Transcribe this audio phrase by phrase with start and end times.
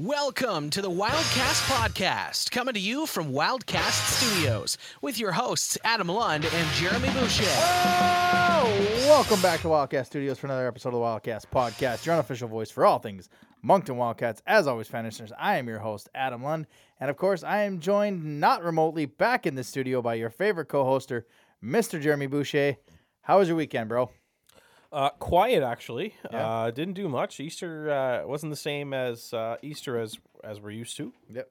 [0.00, 6.08] Welcome to the Wildcast Podcast, coming to you from Wildcast Studios with your hosts Adam
[6.08, 7.44] Lund and Jeremy Boucher.
[7.44, 12.48] Oh, welcome back to Wildcast Studios for another episode of the Wildcast Podcast, your unofficial
[12.48, 13.28] voice for all things
[13.60, 14.40] Moncton Wildcats.
[14.46, 16.66] As always, fan listeners, I am your host, Adam Lund.
[16.98, 20.68] And of course, I am joined not remotely back in the studio by your favorite
[20.68, 21.24] co hoster,
[21.62, 22.00] Mr.
[22.00, 22.78] Jeremy Boucher.
[23.20, 24.10] How was your weekend, bro?
[24.92, 26.14] Uh, quiet actually.
[26.32, 26.46] Yeah.
[26.46, 27.38] Uh, didn't do much.
[27.40, 31.12] Easter uh, wasn't the same as uh, Easter as as we're used to.
[31.32, 31.50] Yep.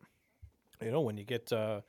[0.84, 1.82] You know, when you get uh,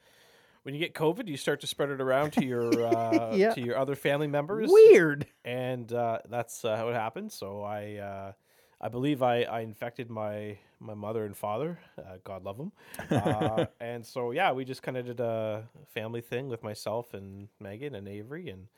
[0.62, 3.54] when you get COVID, you start to spread it around to your uh, Yeah.
[3.54, 4.68] to your other family members.
[4.70, 5.26] Weird.
[5.44, 7.32] and uh, that's uh, how it happened.
[7.32, 8.32] So I uh,
[8.80, 11.78] I believe I, I infected my my mother and father.
[11.98, 12.72] Uh, God love them.
[13.10, 17.48] Uh, and so yeah, we just kind of did a family thing with myself and
[17.58, 18.68] Megan and Avery, and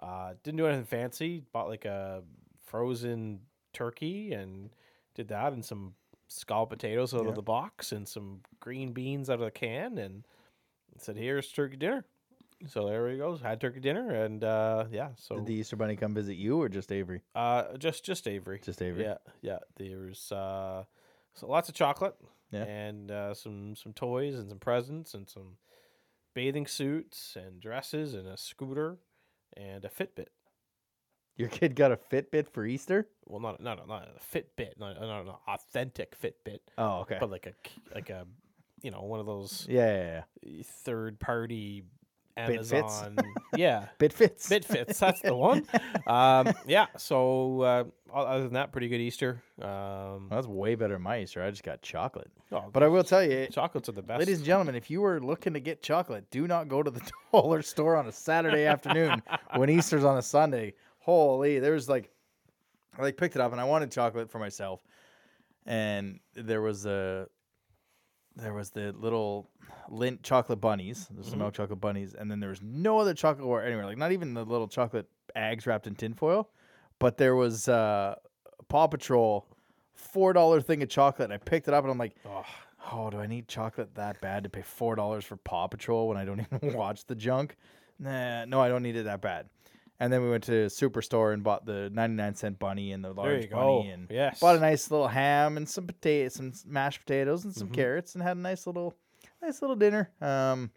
[0.00, 1.42] uh, didn't do anything fancy.
[1.52, 2.22] Bought like a
[2.64, 3.40] frozen
[3.72, 4.70] turkey and
[5.14, 5.94] did that, and some
[6.28, 7.28] scalloped potatoes out Yeah.
[7.30, 10.24] of the box, and some green beans out of the can, and
[10.98, 12.04] said, "Here's turkey dinner."
[12.66, 13.40] So there he goes.
[13.42, 15.10] Had turkey dinner, and uh, yeah.
[15.16, 17.22] So Did the Easter Bunny come visit you or just Avery?
[17.34, 18.60] uh, just just Avery.
[18.62, 19.04] Just Avery.
[19.04, 19.58] Yeah, yeah.
[19.76, 20.84] There's uh,
[21.34, 22.16] so lots of chocolate.
[22.50, 22.62] Yeah.
[22.64, 25.58] And uh, some some toys and some presents and some
[26.32, 28.98] bathing suits and dresses and a scooter
[29.56, 30.26] and a Fitbit.
[31.36, 33.08] Your kid got a Fitbit for Easter?
[33.26, 37.18] Well, not not not a Fitbit, not, not an authentic Fitbit, Oh, okay.
[37.20, 37.52] but like a
[37.94, 38.26] like a
[38.82, 40.62] you know one of those Yeah, yeah, yeah.
[40.84, 41.84] third party
[42.36, 42.72] Bitfits?
[42.72, 43.16] Amazon.
[43.56, 43.86] yeah.
[43.98, 44.48] Bitfits.
[44.48, 45.66] Bitfits, that's the one.
[46.06, 46.86] Um, yeah.
[46.98, 47.84] So uh,
[48.14, 49.42] other than that, pretty good Easter.
[49.60, 51.42] Um, That's way better than my Easter.
[51.42, 52.30] I just got chocolate.
[52.52, 54.20] oh, But I will tell you, chocolates are the best.
[54.20, 57.00] Ladies and gentlemen, if you were looking to get chocolate, do not go to the
[57.32, 59.20] dollar store on a Saturday afternoon
[59.56, 60.74] when Easter's on a Sunday.
[60.98, 62.10] Holy, there's like,
[62.96, 64.84] I like picked it up and I wanted chocolate for myself,
[65.66, 67.26] and there was a,
[68.36, 69.48] there was the little
[69.88, 73.46] lint chocolate bunnies, there's some milk chocolate bunnies, and then there was no other chocolate
[73.46, 76.48] or anywhere, like not even the little chocolate eggs wrapped in tinfoil,
[76.98, 78.14] but there was uh,
[78.68, 79.46] Paw Patrol,
[79.94, 81.26] four dollar thing of chocolate.
[81.30, 82.44] And I picked it up and I'm like, Oh,
[82.92, 86.16] oh, do I need chocolate that bad to pay four dollars for Paw Patrol when
[86.16, 87.56] I don't even watch the junk?
[87.98, 89.48] Nah, no, I don't need it that bad.
[89.98, 93.12] And then we went to Superstore and bought the ninety nine cent bunny and the
[93.12, 93.90] large bunny go.
[93.90, 94.40] and Yes.
[94.40, 97.58] bought a nice little ham and some potatoes, some mashed potatoes and Mm-hmm.
[97.60, 98.94] some carrots and had a nice little,
[99.42, 100.10] nice little dinner.
[100.20, 100.70] Um,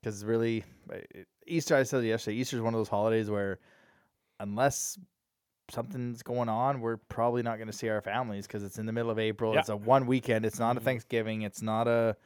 [0.00, 0.64] because really,
[1.46, 3.58] Easter I said yesterday, Easter is one of those holidays where
[4.38, 4.98] unless
[5.70, 8.92] something's going on, we're probably not going to see our families because it's in the
[8.92, 9.52] middle of April.
[9.52, 9.60] Yeah.
[9.60, 10.44] It's a one weekend.
[10.46, 11.42] It's not a Thanksgiving.
[11.42, 12.16] It's not a,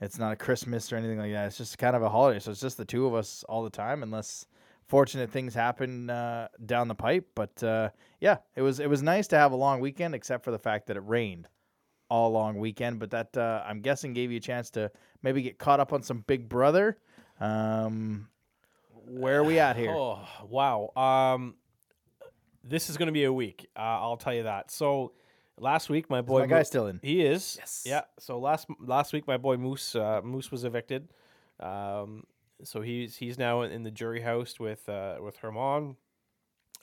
[0.00, 1.46] it's not a Christmas or anything like that.
[1.46, 2.40] It's just kind of a holiday.
[2.40, 4.46] So it's just the two of us all the time, unless
[4.92, 7.26] fortunate things happen uh, down the pipe.
[7.34, 7.88] But uh,
[8.20, 10.86] yeah, it was it was nice to have a long weekend, except for the fact
[10.88, 11.48] that it rained
[12.10, 12.98] all long weekend.
[12.98, 14.90] But that uh, I'm guessing gave you a chance to
[15.22, 16.98] maybe get caught up on some Big Brother.
[17.40, 18.28] Um,
[19.06, 19.94] where are we at here?
[19.96, 20.90] Oh wow.
[20.94, 21.54] Um,
[22.62, 23.70] this is going to be a week.
[23.74, 24.70] Uh, I'll tell you that.
[24.70, 25.12] So
[25.58, 27.00] last week, my boy, my guy Mo- still in?
[27.02, 27.56] He is.
[27.58, 27.82] Yes.
[27.86, 28.02] Yeah.
[28.18, 31.08] So last last week, my boy Moose uh, Moose was evicted.
[31.60, 32.24] Um,
[32.64, 35.96] so he's he's now in the jury house with uh, with Herman.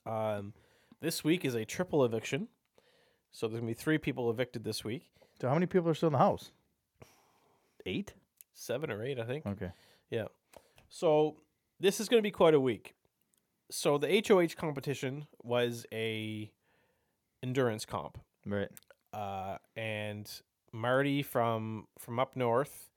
[0.06, 0.54] Um,
[1.02, 2.48] this week is a triple eviction.
[3.32, 5.10] So there's gonna be three people evicted this week.
[5.40, 6.52] So how many people are still in the house?
[7.86, 8.14] Eight.
[8.54, 9.46] Seven or eight, I think.
[9.46, 9.72] Okay.
[10.10, 10.26] Yeah.
[10.90, 11.38] So
[11.80, 12.94] this is going to be quite a week.
[13.72, 16.52] So the HOH competition was a
[17.42, 18.68] endurance comp, Right.
[19.14, 20.30] uh, and
[20.74, 22.89] Marty from from up north.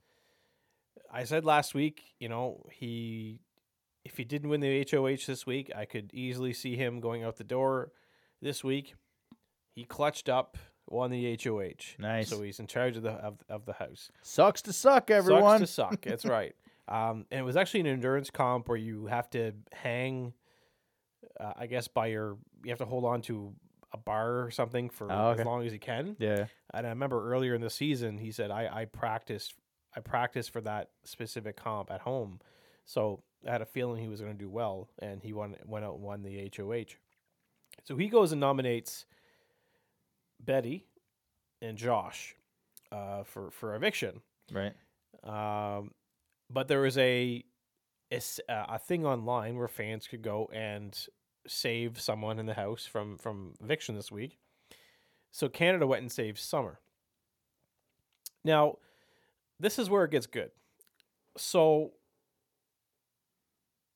[1.12, 3.40] I said last week, you know, he
[4.04, 7.36] if he didn't win the HOH this week, I could easily see him going out
[7.36, 7.92] the door
[8.40, 8.94] this week.
[9.74, 10.58] He clutched up,
[10.88, 11.96] won the HOH.
[12.00, 12.28] Nice.
[12.28, 14.10] So he's in charge of the of, of the house.
[14.22, 15.60] Sucks to suck, everyone.
[15.60, 16.00] Sucks to suck.
[16.02, 16.54] That's right.
[16.88, 20.32] Um, and it was actually an endurance comp where you have to hang,
[21.38, 23.54] uh, I guess, by your, you have to hold on to
[23.92, 25.40] a bar or something for Oh, okay.
[25.42, 26.16] as long as you can.
[26.18, 26.46] yeah.
[26.74, 29.54] And I remember earlier in the season, he said, I, I practiced,
[29.96, 32.40] I practiced for that specific comp at home.
[32.84, 34.88] So I had a feeling he was going to do well.
[35.00, 36.96] And he won, went out and won the HOH.
[37.84, 39.06] So he goes and nominates
[40.40, 40.86] Betty
[41.60, 42.34] and Josh
[42.90, 44.20] uh, for, for eviction.
[44.52, 44.74] Right.
[45.24, 45.92] Um,
[46.50, 47.44] but there was a,
[48.10, 51.06] a a thing online where fans could go and
[51.46, 54.38] save someone in the house from from eviction this week.
[55.30, 56.78] So Canada went and saved Summer.
[58.44, 58.78] Now,
[59.62, 60.50] this is where it gets good.
[61.36, 61.92] So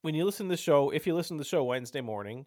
[0.02, 2.46] when you listen to the show, if you listen to the show Wednesday morning,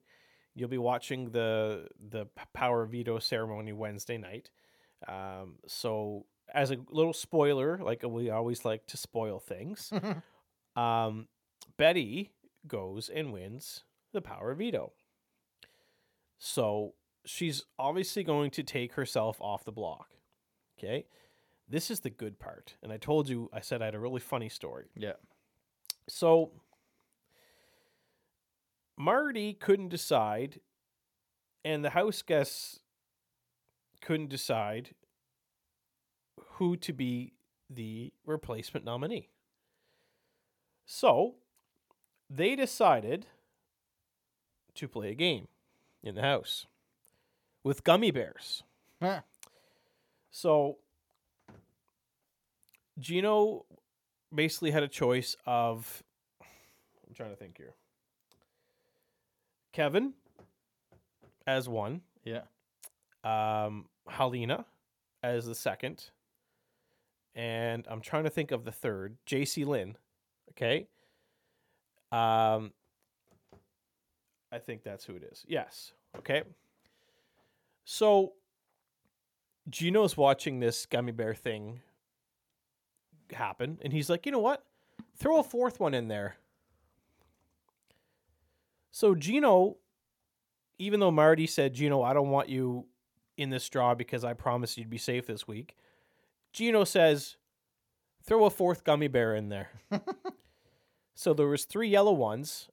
[0.55, 4.49] you'll be watching the the power veto ceremony Wednesday night.
[5.07, 9.91] Um, so as a little spoiler, like we always like to spoil things,
[10.75, 11.27] um,
[11.77, 12.31] Betty
[12.67, 13.83] goes and wins
[14.13, 14.93] the power veto.
[16.37, 16.93] So
[17.25, 20.07] she's obviously going to take herself off the block.
[20.77, 21.05] Okay.
[21.69, 22.75] This is the good part.
[22.81, 24.85] And I told you, I said I had a really funny story.
[24.95, 25.13] Yeah.
[26.07, 26.51] So
[28.97, 30.59] Marty couldn't decide,
[31.63, 32.79] and the house guests
[34.01, 34.95] couldn't decide
[36.53, 37.33] who to be
[37.69, 39.29] the replacement nominee.
[40.85, 41.35] So
[42.29, 43.27] they decided
[44.73, 45.47] to play a game
[46.01, 46.65] in the house
[47.63, 48.63] with gummy bears.
[49.01, 49.21] Huh.
[50.31, 50.79] So
[52.99, 53.65] Gino
[54.33, 56.03] basically had a choice of
[56.41, 57.73] I'm trying to think here.
[59.71, 60.13] Kevin
[61.47, 62.41] as one, Yeah.
[63.23, 64.65] um, Halina
[65.23, 66.11] as the second,
[67.35, 69.97] and I'm trying to think of the third, JC Lynn.
[70.51, 70.87] Okay.
[72.11, 72.73] Um,
[74.51, 75.45] I think that's who it is.
[75.47, 75.93] Yes.
[76.17, 76.43] Okay.
[77.85, 78.33] So
[79.69, 81.81] Gino's watching this gummy bear thing
[83.33, 84.63] happen, and he's like, you know what?
[85.17, 86.35] Throw a fourth one in there.
[88.91, 89.77] So Gino,
[90.77, 92.85] even though Marty said, Gino, I don't want you
[93.37, 95.75] in this draw because I promised you'd be safe this week,
[96.51, 97.37] Gino says,
[98.23, 99.69] throw a fourth gummy bear in there.
[101.15, 102.69] so there was three yellow ones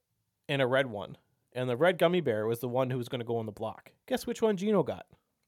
[0.48, 1.16] and a red one.
[1.52, 3.52] And the red gummy bear was the one who was going to go on the
[3.52, 3.92] block.
[4.06, 5.06] Guess which one Gino got?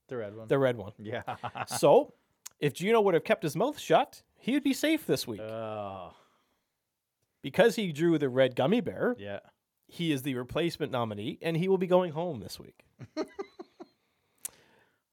[0.08, 0.49] The red one.
[0.49, 0.93] The red one.
[0.99, 1.22] yeah.
[1.66, 2.14] so
[2.60, 5.40] if Gino would have kept his mouth shut, he would be safe this week.
[5.40, 6.14] oh.
[7.43, 9.40] because he drew the red gummy bear, Yeah.
[9.87, 12.84] he is the replacement nominee, and he will be going home this week.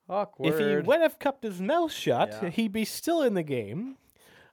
[0.07, 0.53] Awkward.
[0.53, 2.50] If he would have kept his mouth shut, Yeah.
[2.50, 3.98] he'd be still in the game.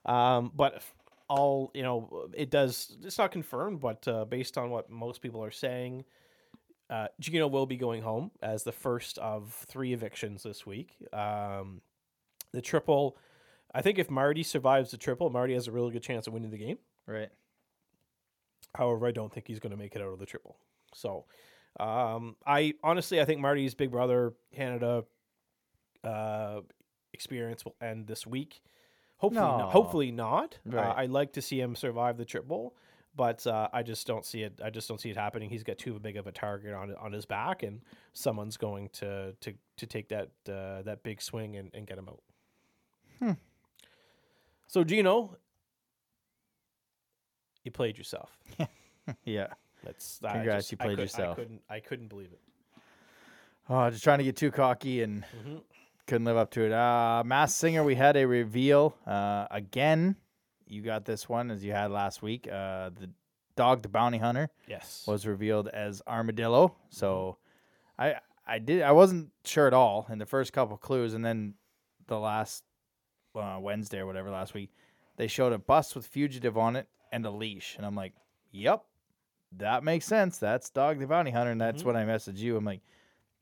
[0.05, 0.81] Um, but
[1.29, 2.97] all you know, it does.
[3.03, 6.05] It's not confirmed, but uh, based on what most people are saying,
[6.89, 10.95] uh, Gino will be going home as the first of three evictions this week.
[11.13, 11.81] Um,
[12.53, 13.17] the triple.
[13.73, 16.51] I think if Marty survives the triple, Marty has a really good chance of winning
[16.51, 16.77] the game.
[17.07, 17.29] right.
[18.75, 20.57] However, I don't think he's going to make it out of the triple.
[20.95, 21.25] So,
[21.79, 25.03] um, I honestly, I think Marty's Big Brother Canada
[26.03, 26.61] uh,
[27.13, 28.61] experience will end this week.
[29.17, 29.57] Hopefully, No.
[29.57, 30.57] not, hopefully not.
[30.71, 32.75] Uh, I'd like to see him survive the triple,
[33.15, 34.59] but uh, I just don't see it.
[34.63, 35.49] I just don't see it happening.
[35.51, 37.81] He's got too big of a target on on his back, and
[38.13, 42.09] someone's going to to to take that uh, that big swing and, and get him
[42.09, 42.21] out.
[43.19, 43.31] Hmm.
[44.67, 45.35] So Gino,
[47.63, 48.29] you played yourself.
[49.25, 49.47] Yeah.
[49.83, 51.37] That's I Congrats, just- you I played could- yourself.
[51.37, 51.61] I couldn't.
[51.69, 52.39] I couldn't believe it.
[53.69, 55.61] Oh, just trying to get too cocky and Mhm.
[56.07, 56.71] couldn't live up to it.
[56.71, 60.15] Uh, Masked Singer, we had a reveal uh, again.
[60.67, 62.47] You got this one as you had last week.
[62.47, 63.09] Uh, the
[63.57, 65.03] dog, the bounty hunter, Yes.
[65.05, 66.77] was revealed as Armadillo.
[66.89, 67.37] So
[67.99, 71.55] I I did I wasn't sure at all in the first couple clues, and then
[72.07, 72.63] the last
[73.35, 74.69] uh, Wednesday or whatever last week,
[75.17, 78.13] they showed a bus with fugitive on it and a leash, and I'm like,
[78.51, 78.83] yep,
[79.57, 80.37] that makes sense.
[80.39, 81.85] That's Dog the Bounty Hunter, and that's Mhm.
[81.85, 82.57] when I messaged you.
[82.57, 82.81] I'm like,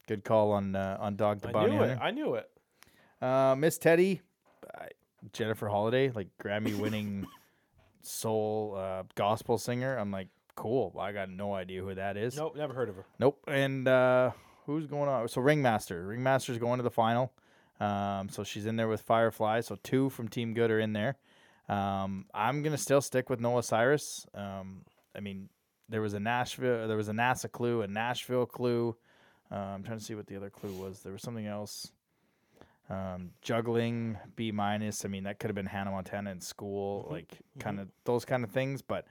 [0.07, 1.93] good call on uh, on Dog the I Bounty knew Hunter.
[1.93, 1.99] it.
[2.01, 2.49] I knew it.
[3.21, 4.21] Uh, Miss Teddy,
[4.77, 4.85] uh,
[5.31, 7.27] Jennifer Holliday, like Grammy winning
[8.01, 9.95] soul uh, gospel singer.
[9.97, 10.95] I'm like, cool.
[10.99, 12.35] I got no idea who that is.
[12.35, 12.56] Nope.
[12.56, 13.06] Never heard of her.
[13.19, 13.42] Nope.
[13.47, 14.31] And uh,
[14.66, 15.27] who's going on?
[15.27, 16.07] So Ringmaster.
[16.07, 17.31] Ringmaster's going to the final.
[17.81, 19.61] Um, so she's in there with Firefly.
[19.61, 21.18] So two from Team Good are in there.
[21.68, 24.26] Um, I'm gonna still stick with Noah Cyrus.
[24.35, 24.83] Um,
[25.16, 25.50] I mean,
[25.90, 28.95] there was a Nashville, there was a NASA clue, a Nashville clue.
[29.52, 31.00] Uh, I'm trying to see what the other clue was.
[31.02, 31.92] There was something else.
[32.90, 35.06] Um, juggling B minus.
[35.06, 38.26] I mean, that could have been Hannah Montana in school, Mhm, like kind of those
[38.26, 38.81] kind of things.
[38.81, 39.06] But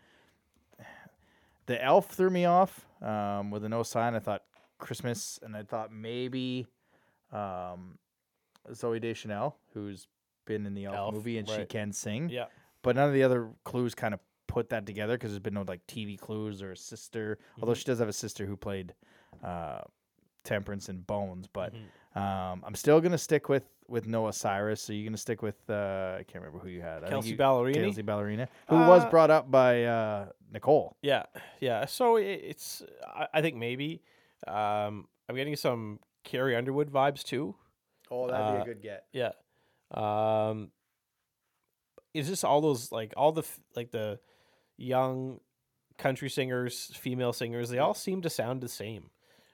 [1.67, 4.15] the elf threw me off um, with a no sign.
[4.15, 4.43] I thought
[4.79, 6.67] Christmas, and I thought maybe
[7.33, 7.99] um,
[8.71, 10.07] Zooey Deschanel, who's
[10.47, 12.29] been in the elf, Elf, movie and she can sing.
[12.29, 12.47] Yeah.
[12.83, 15.63] But none of the other clues kind of put that together because there's been no
[15.67, 17.39] like TV clues or a sister.
[17.61, 17.77] Although Mhm.
[17.77, 18.95] she does have a sister who played
[19.45, 19.83] uh,
[20.45, 21.47] Temperance in Bones.
[21.47, 22.21] But Mhm.
[22.21, 24.81] um, I'm still gonna stick with with Noah Cyrus.
[24.81, 27.05] So you're gonna stick with uh, I can't remember who you had.
[27.05, 27.75] I Kelsey you- Ballerini.
[27.75, 30.97] Kelsey Ballerini, who was Uh, brought up by uh, Nicole.
[31.03, 31.25] Yeah.
[31.61, 31.85] Yeah.
[31.87, 32.83] So it, it's.
[33.07, 34.03] I, I think maybe.
[34.47, 37.55] Um, I'm getting some Carrie Underwood vibes too.
[38.11, 39.07] Oh, that'd be a Uh, good get.
[39.13, 39.33] Yeah.
[39.93, 40.71] Um,
[42.15, 43.45] is this all those like all the
[43.77, 44.19] like the
[44.77, 45.41] young
[45.99, 47.71] country singers, female singers?
[47.71, 49.11] They all seem to sound the same.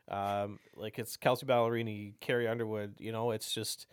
[0.09, 2.95] Um, like it's Kelsey Ballerini, Carrie Underwood.
[2.99, 3.87] You know, it's just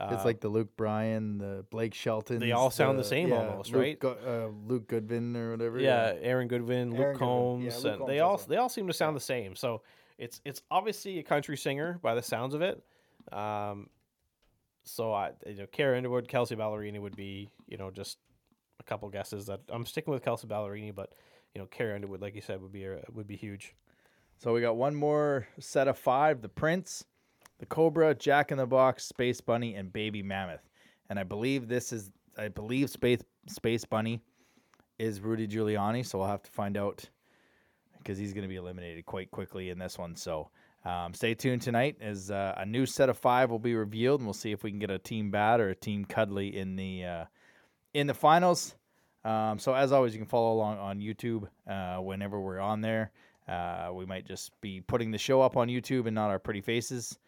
[0.00, 2.38] It's Uh, like the Luke Bryan, the Blake Shelton.
[2.38, 3.98] They all sound the same almost, Luke, right?
[3.98, 5.80] Go- uh, Luke Goodwin or whatever.
[5.80, 7.28] yeah, Aaron Goodwin, Luke Aaron Goodwin.
[7.64, 9.54] Yeah, Combs, Luke and Combs they all they all seem to sound the same.
[9.56, 9.82] So
[10.16, 12.82] it's it's obviously a country singer by the sounds of it.
[13.32, 13.90] Um,
[14.84, 18.18] so I you know Carrie Underwood, Kelsey Ballerini would be you know just
[18.78, 21.12] a couple guesses that I'm sticking with Kelsey Ballerini, but
[21.54, 23.74] you know Carrie Underwood, like you said, would be a, would be huge.
[24.38, 27.04] So we got one more set of five: the Prince,
[27.58, 30.68] the Cobra, Jack in the Box, Space Bunny, and Baby Mammoth.
[31.08, 34.20] And I believe this is, I believe Space Space Bunny
[34.98, 36.04] is Rudy Giuliani.
[36.04, 37.08] So we'll have to find out
[37.98, 40.16] because he's going to be eliminated quite quickly in this one.
[40.16, 40.50] So
[40.84, 44.26] um, stay tuned tonight as uh, a new set of five will be revealed, and
[44.26, 47.04] we'll see if we can get a team bad or a team cuddly in the
[47.04, 47.24] uh,
[47.92, 48.74] in the finals.
[49.24, 53.10] Um, so as always, you can follow along on YouTube uh, whenever we're on there.
[53.46, 56.60] Uh, we might just be putting the show up on YouTube and not our pretty
[56.60, 57.18] faces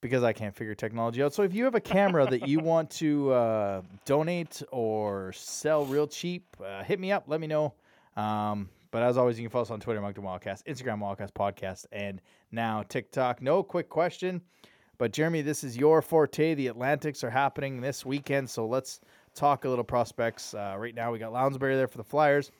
[0.00, 1.32] because I can't figure technology out.
[1.32, 6.08] So if you have a camera that you want to uh, donate or sell real
[6.08, 7.24] cheap, uh, hit me up.
[7.28, 7.74] Let me know.
[8.16, 11.86] Um, but as always, you can follow us on Twitter, Moncton Wildcast, Instagram, Wildcast Podcast,
[11.90, 12.20] and
[12.52, 13.42] now TikTok.
[13.42, 14.40] No quick question,
[14.98, 16.54] but Jeremy, this is your forte.
[16.54, 19.00] The Atlantics are happening this weekend, so let's
[19.34, 20.54] talk a little prospects.
[20.54, 22.52] Uh, right now, we got Lounsbury there for the Flyers,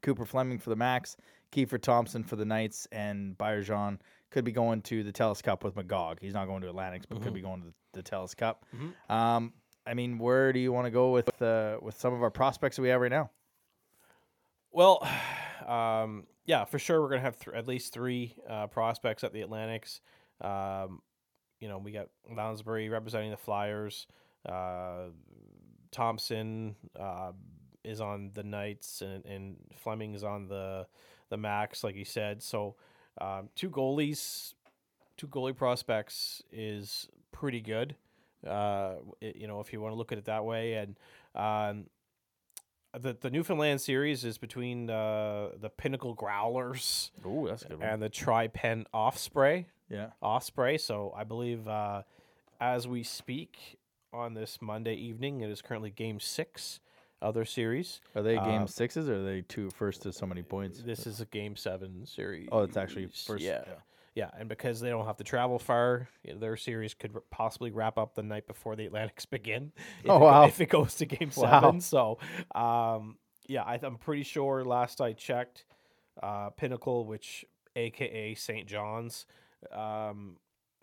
[0.00, 1.16] Cooper Fleming for the Max,
[1.52, 3.98] Kiefer Thompson for the Knights, and Bayerjean
[4.30, 6.18] could be going to the Telus Cup with Magog.
[6.20, 8.64] He's not going to Atlantics, but could be going to the, the Telus Cup.
[9.08, 9.52] Um,
[9.84, 12.76] I mean, where do you want to go with uh, with some of our prospects
[12.76, 13.30] that we have right now?
[14.70, 15.04] Well,
[15.66, 19.42] um, yeah, for sure we're gonna have th- at least three uh, prospects at the
[19.42, 20.00] Atlantics.
[20.40, 21.00] Um,
[21.60, 24.06] you know, we got Lounsbury representing the Flyers.
[24.48, 25.10] Uh,
[25.90, 27.32] Thompson uh,
[27.84, 30.86] is on the Knights, and, and Fleming's on the
[31.28, 32.42] the Max, like you said.
[32.42, 32.76] So,
[33.20, 34.54] um, two goalies,
[35.16, 37.94] two goalie prospects is pretty good.
[38.46, 40.96] Uh, it- you know, if you want to look at it that way, and
[41.34, 41.86] um,
[42.98, 48.08] the the Newfoundland series is between uh, the Pinnacle Growlers Oh, that's good and the
[48.08, 49.66] Tri Pen Offspray.
[49.88, 50.10] Yeah.
[50.22, 50.78] Osprey.
[50.78, 52.02] So I believe uh,
[52.60, 53.78] as we speak
[54.12, 56.80] on this Monday evening, it is currently Game Six
[57.22, 58.00] of their series.
[58.16, 60.80] Are they game Uh, sixes or are they two first to so many points?
[60.82, 62.48] This is a Game Seven series.
[62.50, 63.42] Oh, it's actually first.
[63.44, 63.62] Yeah.
[63.66, 63.72] Yeah,
[64.38, 68.22] and because they don't have to travel far, their series could possibly wrap up the
[68.22, 69.72] night before the Atlantics begin.
[70.04, 70.44] If Oh, it wow.
[70.46, 71.60] If it goes to Game Wow.
[71.60, 72.18] Seven, so
[72.54, 74.64] um, yeah, I, I'm pretty sure.
[74.64, 75.64] Last I checked,
[76.22, 77.44] uh, Pinnacle, which
[77.76, 78.66] AKA St.
[78.66, 79.26] John's,
[79.72, 80.36] um,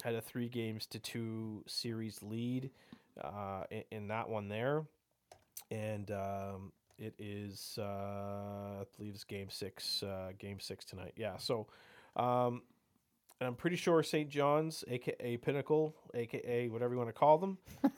[0.03, 2.71] had a three games to two series lead
[3.21, 4.85] uh, in, in that one there,
[5.71, 11.13] and um, it is uh, I believe it's game six, uh, game six tonight.
[11.17, 11.67] Yeah, so.
[12.15, 12.63] Um,
[13.39, 14.29] and I'm pretty sure St.
[14.29, 17.57] John's, aka Pinnacle, aka whatever you want to call them,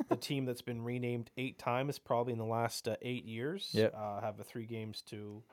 [0.09, 3.93] the team that's been renamed eight times, probably in the last uh, eight years, Yep.
[3.97, 5.43] uh, have a three games to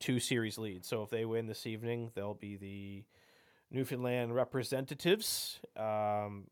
[0.00, 0.84] two series lead.
[0.84, 3.04] So if they win this evening, they'll be the
[3.70, 5.60] Newfoundland representatives.
[5.76, 6.48] Um,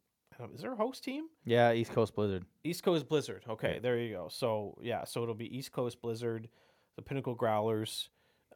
[0.54, 1.24] is there a host team?
[1.44, 2.44] Yeah, East Coast Blizzard.
[2.64, 3.44] East Coast Blizzard.
[3.48, 4.28] Okay, there you go.
[4.30, 6.48] So yeah, so it'll be East Coast Blizzard,
[6.96, 8.08] the Pinnacle Growlers,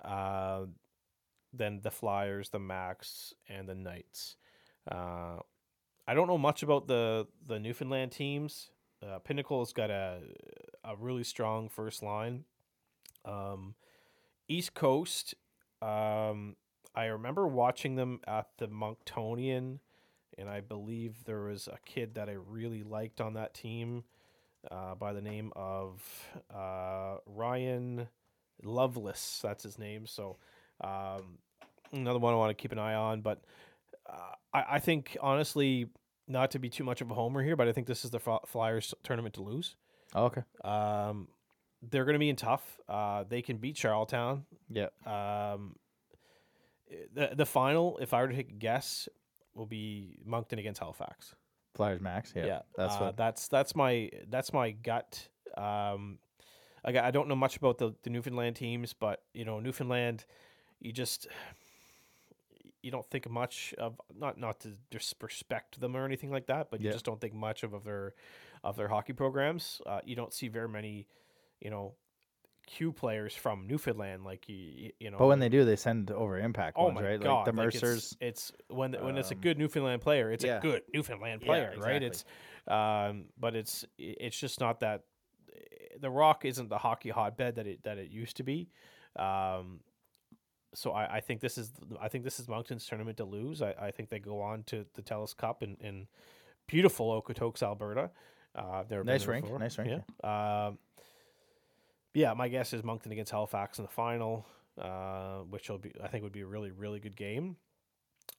[0.03, 0.63] uh,
[1.57, 4.37] then the Flyers, the Max, and the Knights.
[4.91, 5.39] Uh,
[6.07, 8.71] I don't know much about the the Newfoundland teams.
[9.03, 10.21] Uh, Pinnacle's got a
[10.85, 12.45] a really strong first line.
[13.25, 13.75] Um,
[14.49, 15.35] East Coast.
[15.81, 16.57] Um,
[16.95, 19.81] I remember watching them at the Monctonian,
[20.39, 24.05] and I believe there was a kid that I really liked on that team
[24.71, 26.03] uh, by the name of
[26.55, 28.09] uh, Ryan
[28.63, 29.41] Lovelace.
[29.43, 30.07] That's his name.
[30.07, 30.37] So
[30.81, 31.39] um,
[31.97, 33.21] another one I want to keep an eye on.
[33.21, 33.43] But
[34.09, 35.89] uh, I, I think honestly,
[36.27, 38.21] not to be too much of a homer here, but I think this is the
[38.21, 39.77] Fl- Flyers tournament to lose.
[40.15, 40.43] Oh, okay.
[40.65, 41.29] Um,
[41.83, 42.81] they're going to be in tough.
[42.89, 44.45] Uh, they can beat Charlottetown.
[44.71, 44.89] Yeah.
[45.05, 45.77] Um,
[47.15, 49.09] the the final, if I were to take a guess,
[49.55, 51.35] will be Moncton against Halifax.
[51.75, 52.33] Flyers Max.
[52.35, 52.47] Yeah.
[52.47, 52.61] yeah.
[52.77, 53.17] That's uh, what.
[53.17, 55.29] that's that's my that's my gut.
[55.57, 56.19] Um,
[56.85, 60.25] I I don't know much about the, the Newfoundland teams, but you know Newfoundland,
[60.81, 61.27] you just
[62.85, 66.81] you don't think much of not not to disrespect them or anything like that, but
[66.81, 66.93] you Yeah.
[66.93, 68.15] just don't think much of, of their
[68.63, 69.81] of their hockey programs.
[69.87, 71.07] Uh, you don't see very many,
[71.61, 71.95] you know,
[72.67, 75.19] Q players from Newfoundland, like you you know.
[75.19, 77.21] But when they do, they send over impact Oh ones, my right?
[77.21, 77.35] god!
[77.37, 78.17] like the like, it's- Mercers.
[78.21, 80.59] It's, when when it's a um, good Newfoundland player, it's yeah.
[80.59, 82.03] a good Newfoundland Yeah, player, right?
[82.03, 82.07] exactly.
[82.07, 82.25] It's
[82.69, 85.05] um, but it's it's just not that.
[86.01, 88.69] The Rock isn't the hockey hotbed that it that it used to be.
[89.17, 89.81] Um,
[90.75, 93.63] so I, I think this is I think this is Moncton's tournament to lose.
[93.63, 96.07] I, I think they go on to the Telus Cup in, and
[96.67, 98.11] beautiful Okotoks, Alberta.
[98.55, 99.59] Uh, Nice rink, before.
[99.59, 100.67] nice rink, Yeah.
[100.67, 100.79] Um,
[102.13, 104.47] yeah, my guess is Moncton against Halifax in the final,
[104.81, 107.57] uh, which will be I think would be a really really good game.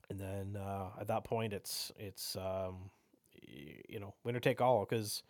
[0.10, 2.90] And then uh, at that point, it's it's um,
[3.42, 5.24] you know winner take all because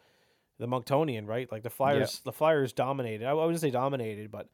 [0.60, 3.26] the Monctonian right like the Flyers the Flyers dominated.
[3.26, 4.50] I wouldn't say dominated, but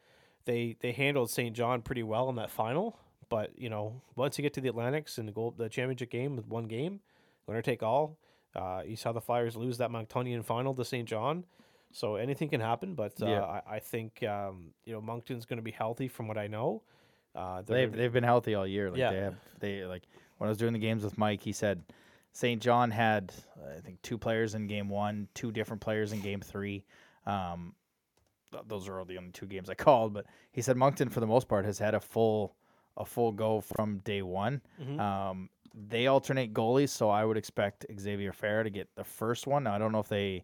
[0.46, 1.56] they they handled St.
[1.56, 2.98] John pretty well in that final.
[3.30, 6.36] But you know once you get to the Atlantics and the gold the championship game
[6.36, 7.00] with one game,
[7.48, 8.18] winner take all.
[8.56, 11.08] Uh, you saw the Flyers lose that Monctonian final to St.
[11.08, 11.46] John.
[11.94, 13.42] So anything can happen, but uh, Yeah.
[13.44, 16.84] I, I think um, you know Moncton's going to be healthy from what I know.
[17.34, 18.90] Uh, They've they've been healthy all year.
[18.90, 19.12] Like Yeah.
[19.12, 20.04] they have they like
[20.38, 21.82] when I was doing the games with Mike, he said
[22.34, 22.62] St.
[22.62, 23.32] John had
[23.78, 26.84] I think two players in game one, two different players in game three.
[27.26, 27.74] Um,
[28.68, 31.28] those are all the only two games I called, but he said Moncton for the
[31.28, 32.56] most part has had a full
[32.98, 34.62] a full go from day one.
[34.82, 35.00] Mhm.
[35.00, 39.64] Um, they alternate goalies, so I would expect Xavier Farah to get the first one.
[39.64, 40.44] Now, I don't know if they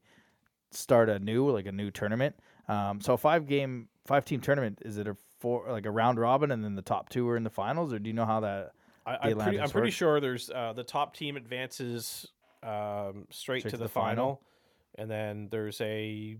[0.71, 2.35] start a new like a new tournament.
[2.67, 6.19] Um, so a five game five team tournament is it a four like a round
[6.19, 8.39] robin and then the top two are in the finals, or do you know how
[8.41, 8.71] that?
[9.05, 12.27] I, the I'm pretty, I'm pretty sure there's uh, the top team advances
[12.61, 14.41] um, straight, to, the, final,
[14.95, 16.35] and then there's a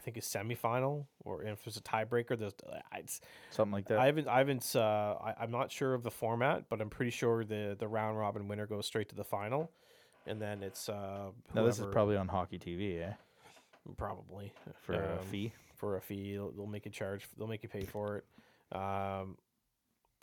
[0.00, 2.54] I think a semifinal, or if there's a tiebreaker, there's
[2.96, 3.98] it's, Something like that.
[3.98, 7.10] I haven't I haven't uh, I, I'm not sure of the format, but I'm pretty
[7.10, 9.70] sure the the round robin winner goes straight to the final,
[10.26, 13.12] and then it's uh, now this is whoever- probably on Hockey TV, eh?
[13.98, 14.52] probably
[14.82, 15.52] For a Um, fee.
[15.74, 16.32] for a fee.
[16.34, 17.28] They'll, they'll make you charge.
[17.36, 18.76] They'll make you pay for it.
[18.76, 19.36] Um,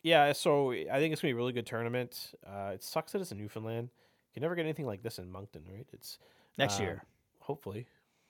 [0.03, 2.33] yeah, so I think it's gonna be a really good tournament.
[2.45, 3.89] Uh, it sucks that it's in Newfoundland.
[4.29, 5.85] You can never get anything like this in Moncton, right?
[5.93, 6.17] It's
[6.57, 7.03] Next uh, year.
[7.41, 7.85] hopefully.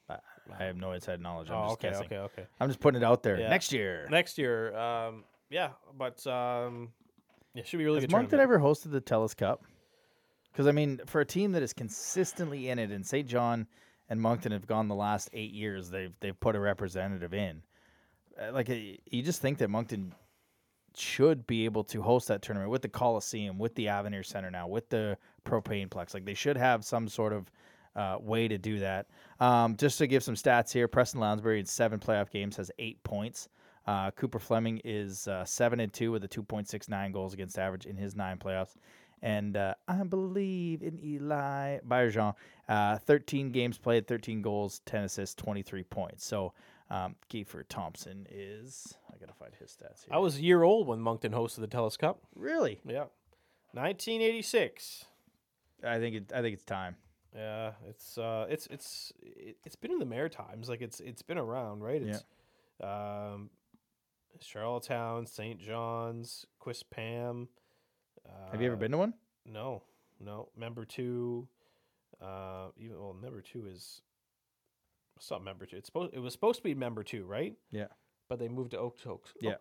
[0.09, 1.49] I have no inside knowledge.
[1.49, 2.05] I'm Oh, just okay, guessing.
[2.05, 2.45] okay, okay.
[2.59, 3.39] I'm just putting it out there.
[3.39, 3.49] Yeah.
[3.49, 4.07] Next year.
[4.09, 6.89] Next year, um, yeah, but um,
[7.53, 8.11] yeah, should be really Has good.
[8.11, 9.63] Moncton ever hosted the Telus Cup?
[10.51, 13.27] Because I mean, for a team that is consistently in it, and St.
[13.27, 13.67] John
[14.09, 17.61] and Moncton have gone the last eight years, they've they've put a representative in.
[18.41, 20.13] Uh, Like you just think that Moncton
[20.95, 24.67] should be able to host that tournament with the Coliseum, with the Avenir Center now,
[24.67, 26.13] with the Propane Plex.
[26.13, 27.51] Like they should have some sort of
[27.97, 29.07] uh, way to do that.
[29.39, 33.03] Um, just to give some stats here, Preston Lounsbury in seven playoff games has eight
[33.03, 33.49] points.
[33.85, 37.33] Uh, Cooper Fleming is uh, seven and two with a two point six nine goals
[37.33, 38.75] against average in his nine playoffs.
[39.21, 42.35] And uh, I believe in Eli Bayerjean,
[42.69, 46.23] uh, 13 games played, 13 goals, 10 assists, 23 points.
[46.23, 46.53] So
[46.91, 48.95] um, Kiefer Thompson is.
[49.11, 50.13] I gotta find his stats here.
[50.13, 52.19] I was a year old when Moncton hosted the Telus Cup.
[52.35, 52.79] really.
[52.85, 53.05] Yeah,
[53.73, 55.05] 1986.
[55.83, 56.31] I think it.
[56.33, 56.95] I think it's time.
[57.37, 61.37] Yeah, it's uh, it's it's it, it's been in the Maritimes, like it's it's been
[61.37, 62.01] around, right?
[62.01, 62.23] It's
[62.83, 63.51] um,
[64.41, 65.59] Charlottetown, St.
[65.59, 67.47] John's, Quispam.
[68.27, 69.13] Uh, Have you ever been to one?
[69.45, 69.83] No,
[70.19, 70.49] no.
[70.59, 71.47] Membertou,
[72.21, 74.01] uh, even well, Membertou is.
[75.17, 75.73] It's not Membertou.
[75.73, 76.13] It's supposed.
[76.13, 77.55] It was supposed to be Membertou, right?
[77.71, 77.87] Yeah.
[78.29, 79.33] But they moved to Okotoks.
[79.39, 79.55] Yeah.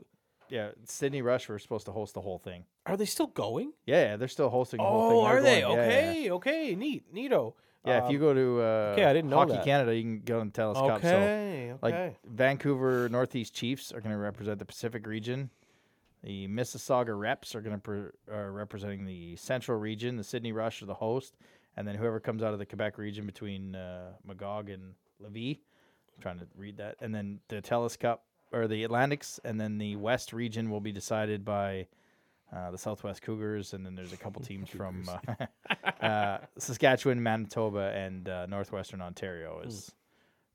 [0.49, 2.67] Yeah, Sydney Rush were supposed to host the whole thing.
[2.87, 3.73] Are they still going?
[3.85, 5.19] Yeah, yeah they're still hosting the whole thing.
[5.19, 5.61] Oh, They're are they?
[5.63, 7.55] going- yeah, yeah, Okay, okay, neat, neato.
[7.87, 9.65] Yeah, if you go to uh, okay, I didn't know Hockey that.
[9.65, 11.03] Canada, you can go and Telus Cup.
[11.03, 11.79] So Okay, okay.
[11.83, 15.51] like Vancouver Northeast Chiefs are going to represent the Pacific region.
[16.25, 20.17] The Mississauga Reps are going to pre- are representing the Central region.
[20.17, 21.37] The Sydney Rush are the host,
[21.77, 25.59] and then whoever comes out of the Quebec region between uh, Magog and Lévis.
[26.17, 29.79] I'm trying to read that, and then the Telus Cup or the Atlantics, and then
[29.79, 31.87] the West region will be decided by
[32.55, 35.47] uh, the Southwest Cougars, and then there's a couple teams from uh,
[36.05, 39.93] uh, Saskatchewan, Manitoba, and uh, Northwestern Ontario is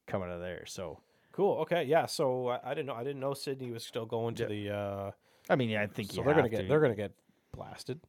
[0.08, 0.66] coming out of there.
[0.66, 1.00] So.
[1.34, 1.60] Cool.
[1.60, 1.86] Okay.
[1.86, 2.08] Yeah.
[2.08, 2.94] So I, I didn't know.
[2.94, 4.50] I didn't know Sydney was still going to Yeah.
[4.50, 4.76] the.
[4.76, 5.12] uh
[5.50, 6.68] I mean, yeah, I think So they're gonna get.
[6.68, 7.14] They're gonna get
[7.56, 8.00] blasted.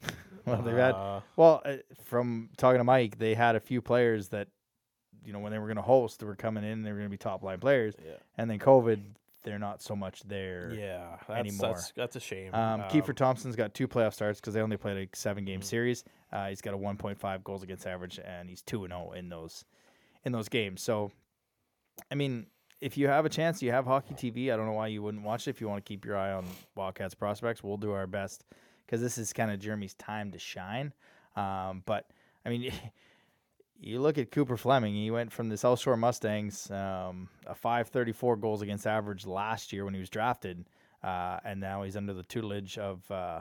[0.44, 0.94] well, they've had
[1.36, 4.48] well uh, from talking to Mike, they had a few players that
[5.24, 7.06] you know when they were going to host, they were coming in, they were going
[7.08, 8.14] to be top line players, Yeah.
[8.38, 9.00] and then COVID,
[9.44, 10.72] they're not so much there.
[10.74, 11.16] Yeah.
[11.28, 11.68] That's, anymore.
[11.74, 12.54] That's, that's a shame.
[12.54, 15.64] Um, Kiefer Thompson's got two playoff starts because they only played a seven game Mhm.
[15.64, 16.04] series.
[16.32, 19.64] Uh, he's got a 1.5 goals against average, and he's two and zero in those
[20.24, 20.80] in those games.
[20.82, 21.10] So,
[22.10, 22.46] I mean,
[22.80, 24.52] if you have a chance, you have hockey TV.
[24.52, 25.50] I don't know why you wouldn't watch it.
[25.50, 28.44] If you want to keep your eye on Wildcats prospects, we'll do our best
[28.86, 30.92] because this is kind of Jeremy's time to shine.
[31.36, 32.06] Um, but
[32.46, 32.72] I mean.
[33.82, 34.94] You look at Cooper Fleming.
[34.94, 39.84] He went from the South Shore Mustangs, um, a 534 goals against average last year
[39.84, 40.64] when he was drafted,
[41.02, 43.40] uh, and now he's under the tutelage of uh,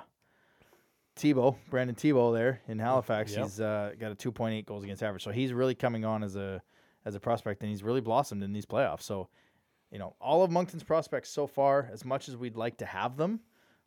[1.15, 3.34] Tebow, Brandon Tebow there in Halifax.
[3.34, 3.43] Yep.
[3.43, 6.62] He's uh, got a 2.8 goals against average, so he's really coming on as a
[7.06, 9.01] as a prospect, and he's really blossomed in these playoffs.
[9.01, 9.27] So,
[9.91, 13.17] you know, all of Moncton's prospects so far, as much as we'd like to have
[13.17, 13.39] them,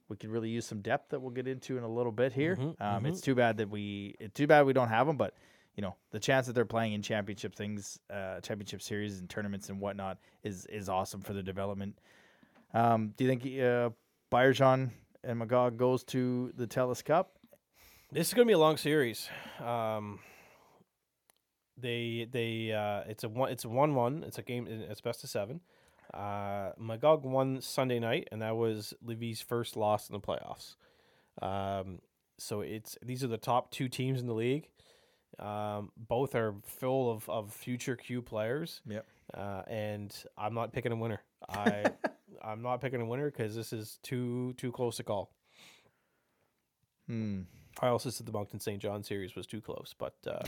[0.09, 2.57] we could really use some depth that we'll get into in a little bit here.
[2.57, 3.09] Mhm, um, mhm.
[3.09, 5.35] It's too bad that we it's too bad we don't have them, but
[5.75, 9.69] you know the chance that they're playing in championship things, uh, championship series and tournaments
[9.69, 11.99] and whatnot is is awesome for their development.
[12.73, 13.91] Um, do you think uh,
[14.33, 14.91] Bayerjean
[15.23, 17.39] and Magog goes to the Telus Cup?
[18.13, 19.29] This is going to be a long series.
[19.65, 20.21] Um,
[21.77, 24.25] they they uh, it's a one it's a one one.
[24.25, 24.67] It's a game.
[24.69, 25.61] It's best of seven.
[26.13, 30.77] Uh, Magog won Sunday night, and that was Lévis's first loss in the playoffs.
[31.43, 31.99] Um,
[32.39, 34.69] so it's these are the top two teams in the league.
[35.39, 38.81] Um, both are full of, of future Q players.
[38.87, 39.07] Yep.
[39.33, 41.21] Uh, and I'm not picking a winner.
[41.49, 41.87] I
[42.45, 45.31] I'm not picking a winner because this is too too close to call.
[47.09, 47.43] Hmm.
[47.81, 48.81] I also said the Moncton St.
[48.81, 50.45] John series was too close, but uh,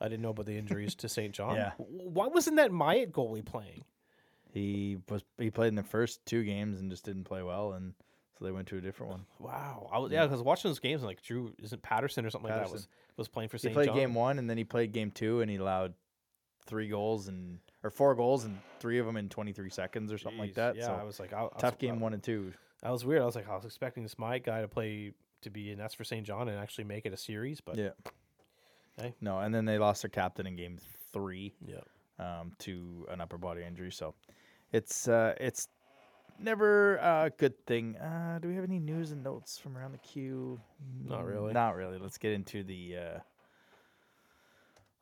[0.00, 1.34] I didn't know about the injuries to St.
[1.34, 1.56] John.
[1.56, 1.72] Yeah.
[1.78, 3.84] Why wasn't that Myatt goalie playing?
[4.52, 7.94] He was he played in the first two games and just didn't play well, and
[8.38, 9.26] so they went to a different one.
[9.38, 9.88] Wow.
[9.92, 12.60] I was, yeah, because watching those games, I'm like Drew isn't Patterson or something like
[12.60, 13.74] that was was playing for St.
[13.74, 13.82] John.
[13.82, 14.08] He played John.
[14.08, 15.94] game one, and then he played game two, and he allowed
[16.66, 20.40] three goals and or four goals and three of them in 23 seconds or something
[20.40, 20.76] like that.
[20.76, 22.52] Yeah, so I was like, I, I was- tough game I- one and two.
[22.82, 23.22] That was weird.
[23.22, 25.94] I was like, I was expecting this Myatt guy to play to be an S
[25.94, 26.26] for St.
[26.26, 27.90] John and actually make it a series, but Yeah.
[28.96, 29.14] Hey.
[29.20, 30.78] No, and then they lost their captain in game
[31.12, 31.76] three yeah.
[32.18, 33.90] um, to an upper body injury.
[33.90, 34.14] So
[34.72, 35.68] it's uh, it's
[36.38, 37.96] never a good thing.
[37.96, 40.60] Uh, do we have any news and notes from around the queue?
[41.04, 41.52] Not Mm, really.
[41.52, 41.98] Not really.
[41.98, 42.96] Let's get into the.
[42.96, 43.18] Uh,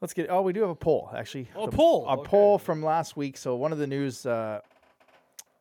[0.01, 0.29] let's get.
[0.31, 1.49] Oh, we do have a poll actually.
[1.55, 2.29] Oh, The- poll, A okay.
[2.29, 3.37] poll from last week.
[3.37, 4.27] So one of the news.
[4.27, 4.61] Uh,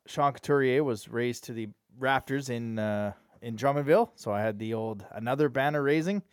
[0.06, 4.10] Sean Couturier was raised to the rafters in uh, in Drummondville.
[4.16, 6.24] So I had the old another banner raising.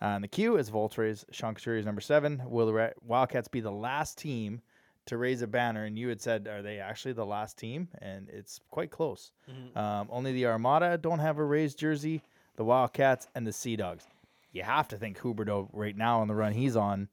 [0.00, 2.42] Uh, in the queue is Voltre's Sean Couturier is number seven.
[2.46, 4.60] Will the Ra- Wildcats be the last team
[5.06, 5.84] to raise a banner?
[5.84, 7.88] And you had said, are they actually the last team?
[8.00, 9.32] And it's quite close.
[9.76, 12.22] Um, only the Armada don't have a raised jersey.
[12.56, 14.06] The Wildcats and the Sea Dogs.
[14.52, 17.08] You have to think Huberdeau right now on the run he's on.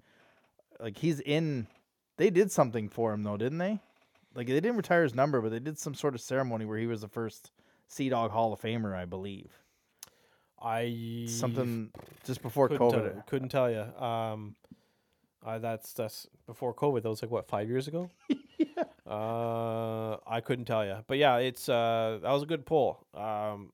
[0.79, 1.67] Like he's in.
[2.17, 3.79] They did something for him though, didn't they?
[4.35, 6.87] Like they didn't retire his number, but they did some sort of ceremony where he
[6.87, 7.51] was the first
[7.87, 9.51] Sea Dog Hall of Famer, I believe.
[10.61, 11.91] I Something
[12.25, 13.13] just before couldn't COVID.
[13.13, 13.81] Tell, couldn't tell you.
[14.01, 14.55] Um,
[15.45, 17.03] I, that's that's before COVID.
[17.03, 18.09] That was like what five years ago.
[18.57, 18.83] yeah.
[19.05, 23.05] Uh, I couldn't tell you, but yeah, it's uh that was a good pull.
[23.13, 23.71] Um,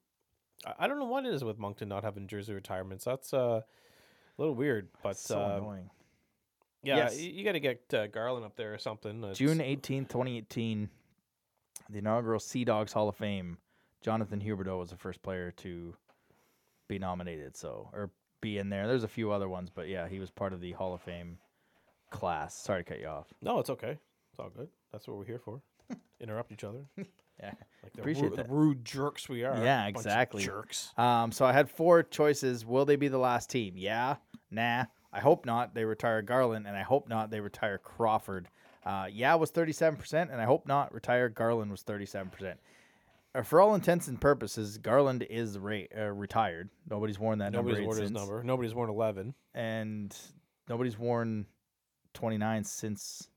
[0.65, 3.05] I, I don't know what it is with Moncton not having jersey retirements.
[3.05, 3.63] That's uh, a
[4.37, 5.89] little weird, but so uh, annoying.
[6.83, 7.19] yeah, Yes.
[7.21, 9.19] you, you got to get uh, Garland up there or something.
[9.19, 10.89] It's- June 18th, 2018,
[11.89, 13.57] the inaugural Sea Dogs Hall of Fame,
[14.01, 15.93] Jonathan Huberdeau was the first player to
[16.87, 18.09] be nominated, so or
[18.41, 18.87] be in there.
[18.87, 21.37] There's a few other ones, but yeah, he was part of the Hall of Fame
[22.09, 22.55] class.
[22.55, 23.27] Sorry to cut you off.
[23.41, 23.97] No, it's okay.
[24.31, 24.67] It's all good.
[24.91, 25.61] That's what we're here for.
[26.19, 26.85] Interrupt each other.
[26.97, 27.51] Yeah.
[27.83, 28.47] Like the, Appreciate ru- that.
[28.47, 29.55] the rude jerks we are.
[29.63, 30.43] Yeah, Bunch of exactly.
[30.43, 30.91] Jerks.
[30.97, 32.65] Um, so I had four choices.
[32.65, 33.73] Will they be the last team?
[33.77, 34.17] Yeah,
[34.51, 34.85] nah.
[35.11, 35.73] I hope not.
[35.73, 37.31] They retire Garland, and I hope not.
[37.31, 38.47] They retire Crawford.
[38.85, 40.93] Uh, yeah was 37%, and I hope not.
[40.93, 42.55] Retire Garland was 37%.
[43.35, 46.69] Uh, for all intents and purposes, Garland is ra- uh, retired.
[46.89, 48.43] Nobody's worn that Nobody's number, eight worn his since, number.
[48.43, 49.33] Nobody's worn eleven.
[49.53, 50.15] and
[50.67, 51.45] nobody's worn
[52.19, 53.29] 29 since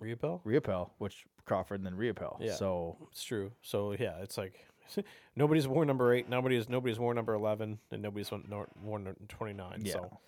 [0.00, 0.40] Riopel.
[0.44, 2.36] Riopel, which Crawford and then Riopel.
[2.40, 2.54] Yeah.
[2.54, 3.50] So It's true.
[3.62, 4.64] So yeah, it's like
[5.36, 6.28] nobody's worn number eight.
[6.28, 9.82] Nobody's nobody's worn number eleven, and nobody's nor- worn twenty nine.
[9.84, 9.94] Yeah.
[9.94, 10.18] So,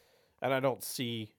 [0.42, 1.31] and I don't see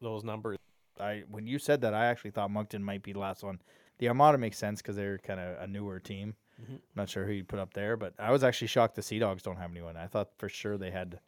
[0.00, 0.58] those numbers.
[1.00, 3.60] I when you said that, I actually thought Moncton might be the last one.
[3.98, 6.36] The Armada makes sense because they're kind of a newer team.
[6.62, 6.78] Mhm.
[6.94, 9.42] Not sure who you put up there, but I was actually shocked the Sea Dogs
[9.42, 9.96] don't have anyone.
[9.96, 11.18] I thought for sure they had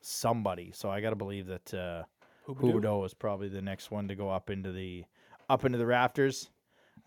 [0.00, 0.70] somebody.
[0.72, 2.04] So I got to believe that uh,
[2.48, 2.80] Huberdeau?
[2.80, 5.04] Huberdeau is probably the next one to go up into the
[5.50, 6.50] up into the rafters.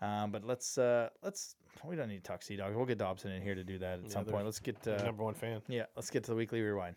[0.00, 2.76] Um, but let's uh, let's we don't need to talk Sea Dogs.
[2.76, 4.44] We'll get Dobson in here to do that at Yeah, some point.
[4.44, 5.62] Let's get Your uh, number one fan.
[5.68, 6.96] yeah, let's get to the weekly rewind.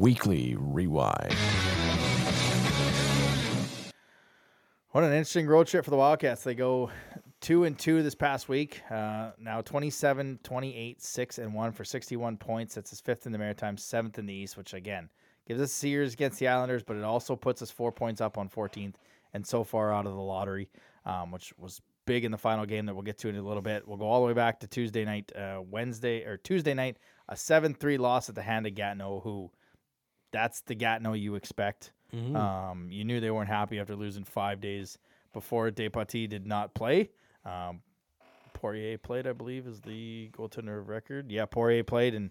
[0.00, 1.32] Weekly Rewind.
[4.90, 6.42] What an interesting road trip for the Wildcats.
[6.42, 6.90] They go
[7.42, 8.80] two and two this past week.
[8.90, 12.76] Uh, now 27, 28, six and one for 61 points.
[12.76, 15.10] That's his fifth in the Maritime, seventh in the East, which again
[15.46, 18.38] gives us a series against the Islanders, but it also puts us four points up
[18.38, 18.94] on 14th
[19.34, 20.70] and so far out of the lottery,
[21.04, 23.62] um, which was big in the final game that we'll get to in a little
[23.62, 23.86] bit.
[23.86, 27.36] We'll go all the way back to Tuesday night, uh, Wednesday or Tuesday night, a
[27.36, 29.50] 7 3 loss at the hand of Gatineau, who
[30.30, 31.92] that's the Gatineau you expect.
[32.14, 32.36] Mm-hmm.
[32.36, 34.98] Um, you knew they weren't happy after losing five days
[35.32, 37.10] before Departie did not play.
[37.44, 37.82] Um,
[38.54, 41.30] Poirier played, I believe, is the goaltender of record.
[41.30, 42.30] Yeah, Poirier played, and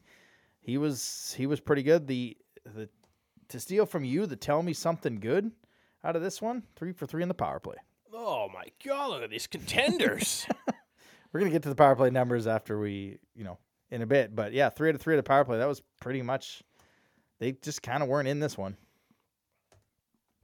[0.62, 2.08] he was he was pretty good.
[2.08, 2.89] The the
[3.50, 5.52] to steal from you, the tell me something good
[6.04, 7.76] out of this one, three for three in the power play.
[8.13, 9.10] Oh my god!
[9.10, 10.45] Look at these contenders.
[11.34, 13.58] We're gonna get to the power play numbers after we, you know,
[13.89, 14.36] in a bit.
[14.36, 15.58] But yeah, three out of three at the power play.
[15.58, 16.63] That was pretty much
[17.39, 18.78] they just kind of weren't in this one.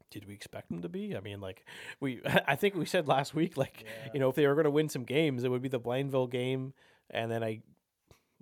[0.10, 1.15] Did we expect them to be?
[1.15, 1.65] I mean, like
[2.00, 4.72] we, I think we said last week, like you know, if they were going to
[4.72, 6.74] win some games, it would be the Blainville game,
[7.10, 7.62] and then I, I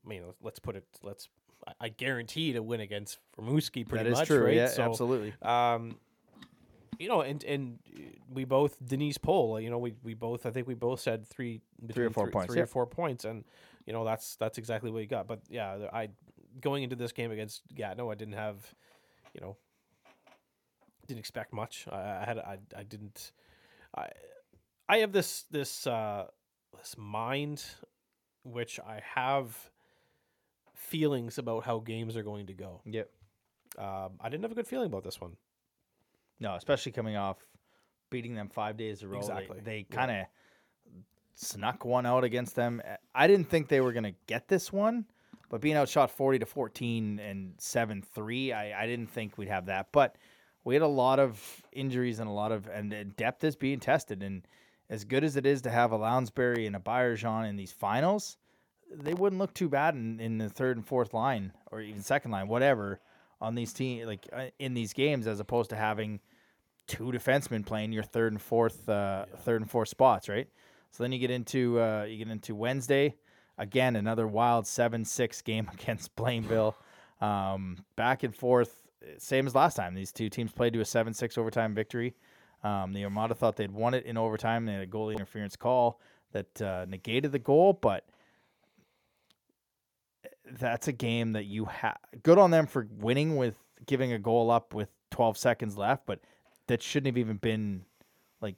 [0.08, 1.30] mean, let's put it, let's,
[1.82, 4.46] I- guarantee to win against Rimouski pretty that is much, true.
[4.46, 4.56] right?
[4.56, 5.34] Yeah, So, absolutely.
[5.42, 5.98] Um,
[7.00, 7.80] you know, and and
[8.32, 9.60] we both Denise poll.
[9.60, 12.28] You know, we we both I think we both said three, Three or between four
[12.32, 13.44] points, three or four points, and
[13.86, 15.28] you know that's that's exactly what you got.
[15.28, 16.10] But yeah, I
[16.62, 18.74] going into this game against Gatineau, I didn't have,
[19.34, 19.58] you know,
[21.08, 21.88] didn't expect much.
[21.92, 23.32] I, I had I I didn't.
[23.96, 24.10] I
[24.90, 26.28] I have this this uh
[26.78, 27.64] this mind,
[28.44, 29.72] which I have
[30.74, 32.82] feelings about how games are going to go.
[32.86, 33.10] Yep.
[33.78, 35.36] Um, I didn't have a good feeling about this one.
[36.40, 37.38] No, especially coming off
[38.10, 39.18] beating them five days in a row.
[39.20, 39.60] Exactly.
[39.64, 39.96] They, Yeah.
[39.96, 40.26] kind of
[41.34, 42.82] snuck one out against them.
[43.14, 45.06] I didn't think they were going to get this one,
[45.50, 49.66] but being outshot 40 to 14 and 7 3, I, I didn't think we'd have
[49.66, 49.88] that.
[49.92, 50.18] But
[50.66, 54.22] we had a lot of injuries and a lot of, and depth is being tested.
[54.22, 54.46] And
[54.90, 58.38] as good as it is to have a Lounsbury and a Bayerjean in these finals,
[58.92, 62.32] they wouldn't look too bad in, in the third and fourth line or even second
[62.32, 63.00] line, whatever,
[63.40, 66.20] on these team like uh, in these games as opposed to having
[66.88, 70.48] two defensemen playing your third and fourth uh, third and fourth spots, right?
[70.92, 73.16] So then you get into uh, you get into Wednesday
[73.58, 76.76] again, another wild seven six game against Blainville,
[77.22, 78.82] um, back and forth,
[79.18, 79.94] same as last time.
[79.96, 82.16] These two teams played to a seven six overtime victory.
[82.64, 84.66] Um, the Armada thought they'd won it in overtime.
[84.66, 86.00] They had a goalie interference call
[86.32, 88.06] that uh, negated the goal, but
[90.52, 91.98] that's a game that you have.
[92.24, 96.20] Good on them for winning with giving a goal up with 12 seconds left, but
[96.68, 97.84] that shouldn't have even been
[98.42, 98.56] like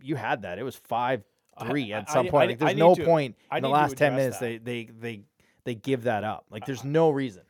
[0.00, 0.58] you had that.
[0.58, 1.22] It was five
[1.66, 2.42] three I- at some I- point.
[2.42, 5.22] I- Like, there's no to- point in the last 10 minutes they, they they
[5.64, 6.46] they give that up.
[6.50, 7.42] Like there's no reason.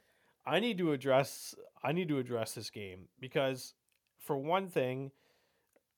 [0.47, 3.75] I need to address I need to address this game because
[4.19, 5.11] for one thing,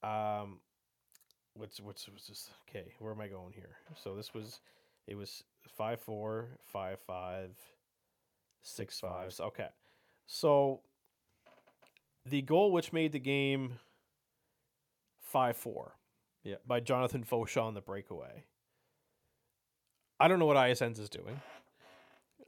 [0.02, 0.60] um
[1.54, 3.76] what's what's what's this okay, where am I going here?
[4.02, 4.60] So this was
[5.06, 7.50] it was five four, five five,
[8.62, 9.32] six five.
[9.32, 9.68] So, okay.
[10.26, 10.80] So
[12.24, 13.78] the goal which made the game
[15.22, 15.96] five four
[16.44, 16.56] Yeah.
[16.66, 18.44] by Jonathan Fauchon on the breakaway.
[20.18, 21.40] I don't know what ISNs is doing.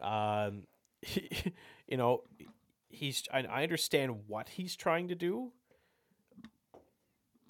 [0.00, 0.64] Um,
[1.00, 1.28] he,
[1.88, 2.22] you know,
[2.92, 3.24] he's.
[3.32, 5.52] I, I understand what he's trying to do.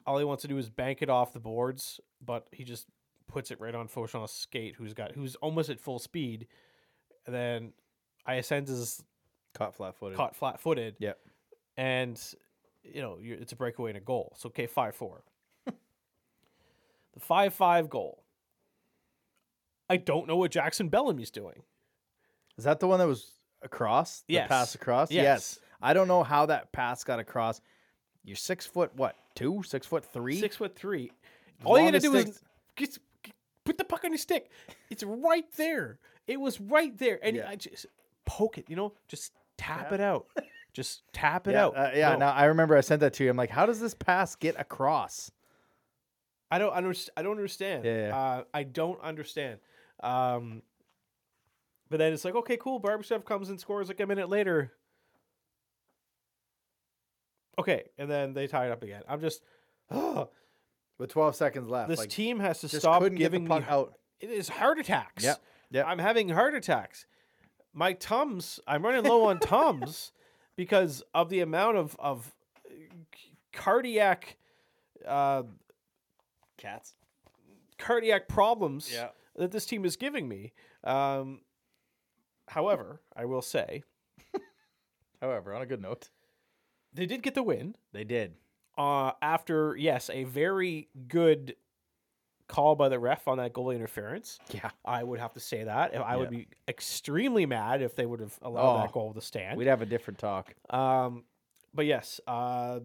[0.07, 2.87] All he wants to do is bank it off the boards, but he just
[3.29, 6.47] puts it right on Fauchon's skate, who's got who's almost at full speed.
[7.27, 7.73] And then
[8.29, 9.05] ISNs is
[9.55, 10.17] Caught flat footed.
[10.17, 10.97] caught flat footed.
[10.99, 11.19] Yep.
[11.77, 12.21] And
[12.83, 14.35] you know, you're, it's a breakaway and a goal.
[14.39, 15.23] So okay, five four.
[15.67, 18.25] the five five goal.
[19.89, 21.63] I don't know what Jackson Bellamy's doing.
[22.57, 24.23] Is that the one that was across?
[24.29, 24.49] The Yes.
[24.49, 25.11] pass across?
[25.11, 25.59] Yes.
[25.81, 27.61] I don't know how that pass got across.
[28.25, 29.17] You're six foot what?
[29.35, 29.63] Two?
[29.65, 30.39] Six foot three?
[30.39, 31.11] Six foot three.
[31.65, 32.41] All you gotta do is
[32.77, 32.99] just
[33.65, 34.51] put the puck on your stick.
[34.91, 35.99] It's right there.
[36.27, 37.49] It was right there, and Yeah.
[37.49, 37.87] I just
[38.25, 38.67] poke it.
[38.69, 40.27] You know, just tap it out.
[40.75, 41.77] Just tap it yeah, out.
[41.77, 42.13] uh, yeah.
[42.13, 43.29] No, Now I remember I sent that to you.
[43.29, 45.31] I'm like, how does this pass get across?
[46.51, 47.13] I don't understand.
[47.19, 47.85] I don't understand.
[47.85, 48.17] Yeah, yeah.
[48.17, 49.59] Uh, I don't understand.
[50.03, 50.63] Um,
[51.93, 52.81] but then it's like, okay, cool.
[52.81, 54.73] Barbashev comes and scores like a minute later.
[57.59, 59.03] Okay, and then they tie it up again.
[59.07, 59.43] I'm just,
[59.91, 60.31] oh,
[60.99, 63.55] With 12 seconds left, this like, team has to just stop couldn't giving get the
[63.57, 63.95] me puck out.
[64.21, 65.25] It is heart attacks.
[65.25, 65.87] Yep, yep.
[65.87, 67.07] I'm having heart attacks.
[67.75, 70.13] My tums, I'm running low on tums
[70.57, 72.33] because of the amount of of
[73.53, 74.37] cardiac
[75.07, 75.43] uh,
[76.57, 76.95] Cats.
[77.79, 79.09] cardiac problems Yeah.
[79.37, 80.53] that this team is giving me.
[80.85, 81.41] Um,
[82.53, 83.83] however, I will say
[85.21, 86.11] However, on a good note,
[86.93, 88.35] they did get the win they did.
[88.79, 91.55] uh, after yes, a very good
[92.49, 94.39] call by the ref on that goalie interference.
[94.53, 94.71] Yeah.
[94.85, 95.97] I would have to say that.
[95.97, 96.39] I would Yeah.
[96.39, 99.57] be extremely mad if they would have allowed that Oh, goal to stand.
[99.57, 100.53] We'd have a different talk.
[100.69, 101.25] Um,
[101.73, 102.81] but yes, uh,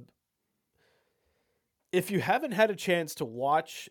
[1.91, 3.89] if you haven't had a chance to watch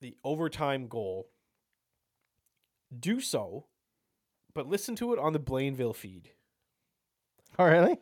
[0.00, 1.30] the overtime goal,
[2.98, 3.66] do so,
[4.54, 6.30] but listen to it on the Blainville feed
[7.58, 7.98] Oh, really?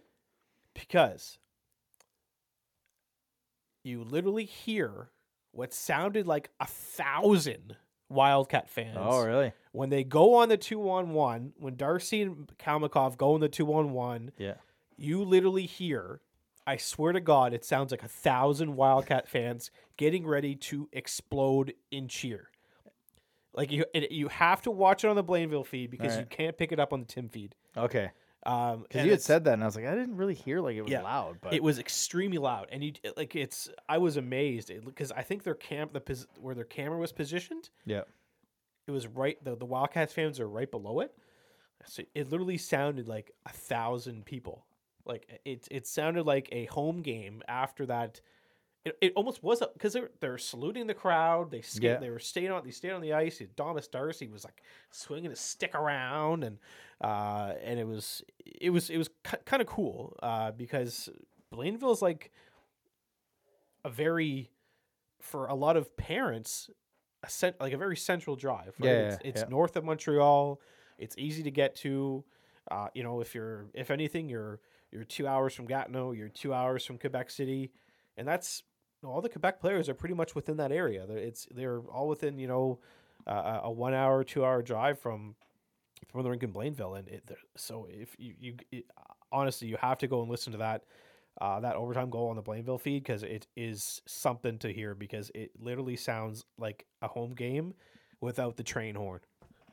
[0.74, 1.38] because
[3.84, 5.10] you literally hear
[5.50, 7.76] what sounded like a thousand
[8.08, 9.52] Wildcat fans Oh, really?
[9.72, 13.48] when they go on the two on one, when Darcy and Kalmakov go on the
[13.48, 14.54] two on one, Yeah.
[14.96, 16.20] you literally hear,
[16.66, 21.72] I swear to God, it sounds like a thousand Wildcat fans getting ready to explode
[21.90, 22.50] in cheer.
[23.54, 26.56] Like you, it, you have to watch it on the Blainville feed because you can't
[26.56, 27.54] pick it up on the Tim feed.
[27.76, 28.10] Okay.
[28.44, 30.34] Um, Because and you had it's- said that, and I was like, I didn't really
[30.34, 31.02] hear like it was Yeah.
[31.02, 33.68] loud, but it was extremely loud, and you it- like it's.
[33.88, 37.70] I was amazed because I think their camp, the pos- where their camera was positioned,
[37.86, 38.02] yeah,
[38.88, 39.42] it was right.
[39.44, 41.14] The the Wildcats fans are right below it,
[41.86, 44.64] so it literally sounded like a thousand people.
[45.04, 48.20] Like it, it sounded like a home game after that.
[48.84, 51.50] It, it almost was because they're they're saluting the crowd.
[51.50, 51.96] They skate, Yeah.
[51.98, 53.40] they were staying on they stayed on the ice.
[53.56, 56.58] Thomas Darcy was like swinging his stick around, and
[57.00, 59.08] uh, and it was it was it was
[59.44, 61.08] kind of cool uh, because
[61.52, 62.32] Blainville's like
[63.84, 64.50] a very
[65.20, 66.68] for a lot of parents
[67.22, 68.74] a cent, like a very central drive.
[68.80, 68.88] Right?
[68.88, 69.48] Yeah, it's, it's yeah.
[69.48, 70.60] north of Montreal.
[70.98, 72.24] It's easy to get to.
[72.70, 76.12] Uh, you know, if you're if anything, you're you're two hours from Gatineau.
[76.12, 77.72] You're two hours from Quebec City,
[78.16, 78.62] and that's
[79.02, 81.06] you know, all the Quebec players are pretty much within that area.
[81.06, 82.78] They're, it's they're all within you know
[83.26, 85.34] uh, a one hour, two hour drive from
[86.10, 88.84] from the rink in Blainville, and it, so if you you it,
[89.30, 90.84] honestly you have to go and listen to that
[91.40, 95.30] uh, that overtime goal on the Blainville feed because it is something to hear because
[95.34, 97.74] it literally sounds like a home game
[98.20, 99.20] without the train horn.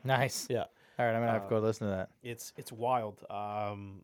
[0.04, 0.46] nice.
[0.50, 0.64] Yeah.
[0.98, 2.10] All right, I'm gonna have to go listen to that.
[2.22, 3.22] It's it's wild.
[3.30, 4.02] Um,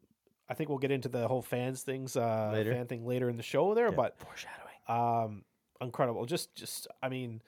[0.49, 2.73] I think we'll get into the whole fans things uh, Later.
[2.73, 3.95] fan thing later in the show there, Yeah.
[3.97, 4.63] but Foreshadowing.
[4.89, 5.45] Um,
[5.81, 6.25] incredible.
[6.27, 7.41] Just just I mean.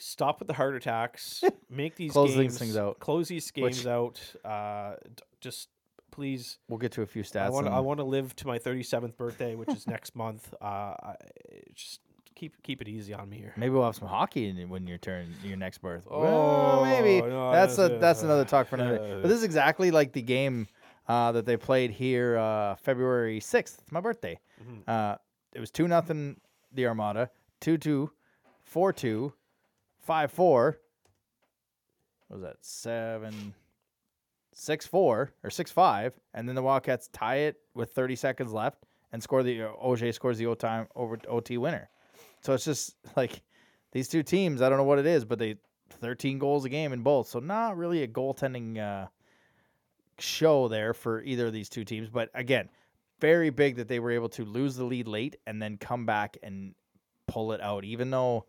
[0.00, 1.42] Stop with the heart attacks.
[1.70, 3.00] Make these Close these things out.
[3.00, 4.20] Close these games Which- out.
[4.44, 5.68] Uh, d- just
[6.12, 7.46] please We'll get to a few stats.
[7.46, 10.54] I want on- I want to live to my 37th birthday, which is next month.
[10.62, 11.14] Uh, I,
[11.74, 11.98] just
[12.36, 13.52] keep keep it easy on me here.
[13.56, 16.04] Maybe we'll have some hockey in, when your turn, your next birth.
[16.08, 19.00] Oh, well, maybe no, that's a that's- uh, another talk for another.
[19.02, 20.68] uh, but this is exactly like the game
[21.08, 23.80] uh, that they played here uh, February sixth.
[23.82, 24.38] It's my birthday.
[24.62, 24.88] Mhm.
[25.58, 26.36] It was two nothing
[26.72, 28.12] the Armada, two two,
[28.62, 29.32] four two,
[29.98, 30.78] five four.
[32.28, 33.54] What was that seven?
[34.52, 38.84] Six four or six five, and then the Wildcats tie it with thirty seconds left
[39.10, 41.90] and score the uh, OJ scores the O time over OT winner.
[42.40, 43.42] So it's just like
[43.90, 44.62] these two teams.
[44.62, 45.56] I don't know what it is, but they
[45.90, 47.26] thirteen goals a game in both.
[47.26, 49.08] So not really a goaltending uh,
[50.20, 52.08] show there for either of these two teams.
[52.08, 52.68] But again,
[53.20, 56.36] very big that they were able to lose the lead late and then come back
[56.42, 56.74] and
[57.26, 57.84] pull it out.
[57.84, 58.46] Even though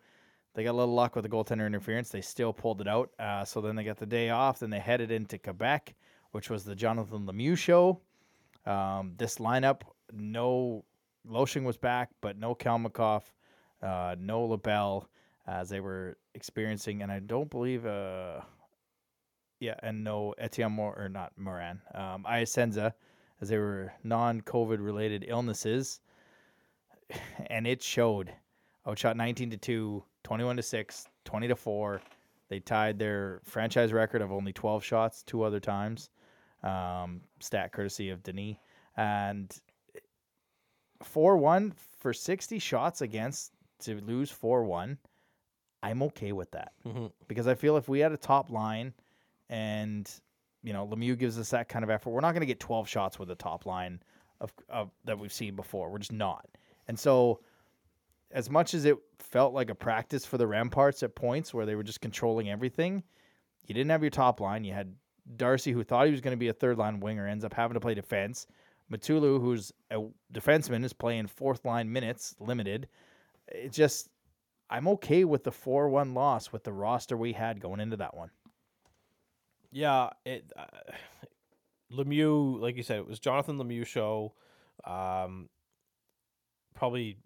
[0.54, 3.12] they got a little luck with the goaltender interference, they still pulled it out.
[3.20, 4.60] Uh, so then they got the day off.
[4.60, 5.96] Then they headed into Quebec,
[6.32, 8.02] which was the Jonathan Lemieux show.
[8.66, 10.86] Um, this lineup, no
[11.28, 13.24] Loshing was back, but no Kalmakoff,
[13.82, 15.10] uh, no LaBelle,
[15.48, 18.42] as they were experiencing, and I don't believe, uh,
[19.60, 22.94] yeah, and no Etienne Mor or not Moran, um, Iasenza,
[23.42, 26.02] as they were non-COVID related illnesses,
[27.48, 28.34] and it showed.
[28.88, 32.02] Outshot 19 to 2, 21 to 6, 20 to 4.
[32.50, 36.10] They tied their franchise record of only 12 shots two other times.
[36.64, 38.58] Um, stat courtesy of Denis.
[38.98, 39.56] And
[41.04, 44.98] 4 1 for 60 shots against to lose 4 1.
[45.82, 47.12] I'm okay with that Mhm.
[47.28, 48.94] because I feel if we had a top line
[49.50, 50.10] and
[50.64, 52.88] you know Lemieux gives us that kind of effort, we're not going to get 12
[52.88, 54.02] shots with a top line
[54.42, 55.90] of, of that we've seen before.
[55.90, 56.48] We're just not.
[56.88, 57.42] And so,
[58.32, 61.76] as much as it felt like a practice for the Remparts at points where they
[61.76, 63.04] were just controlling everything,
[63.66, 64.64] you didn't have your top line.
[64.64, 64.94] You had
[65.38, 67.76] Darcy, who thought he was going to be a third line winger, ends up having
[67.76, 68.48] to play defense.
[68.92, 70.02] Matulu, who's a
[70.34, 72.88] defenseman, is playing fourth line minutes, limited.
[73.48, 74.10] It just,
[74.70, 78.16] I'm okay with the 4 1 loss with the roster we had going into that
[78.16, 78.32] one.
[79.72, 80.66] Yeah, it uh,
[81.92, 84.34] Lemieux, like you said, it was Jonathan Lemieux show.
[84.86, 85.50] Um,
[86.76, 87.18] probably,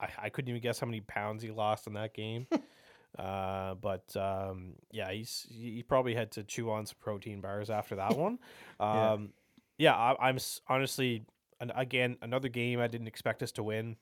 [0.00, 2.46] I, I couldn't even guess how many pounds he lost in that game.
[3.18, 7.96] uh, but um, yeah, he's he probably had to chew on some protein bars after
[7.96, 8.38] that one.
[8.80, 9.12] Yeah.
[9.12, 9.32] Um,
[9.76, 11.24] yeah, I, I'm honestly,
[11.58, 13.96] an, again, another game I didn't expect us to win.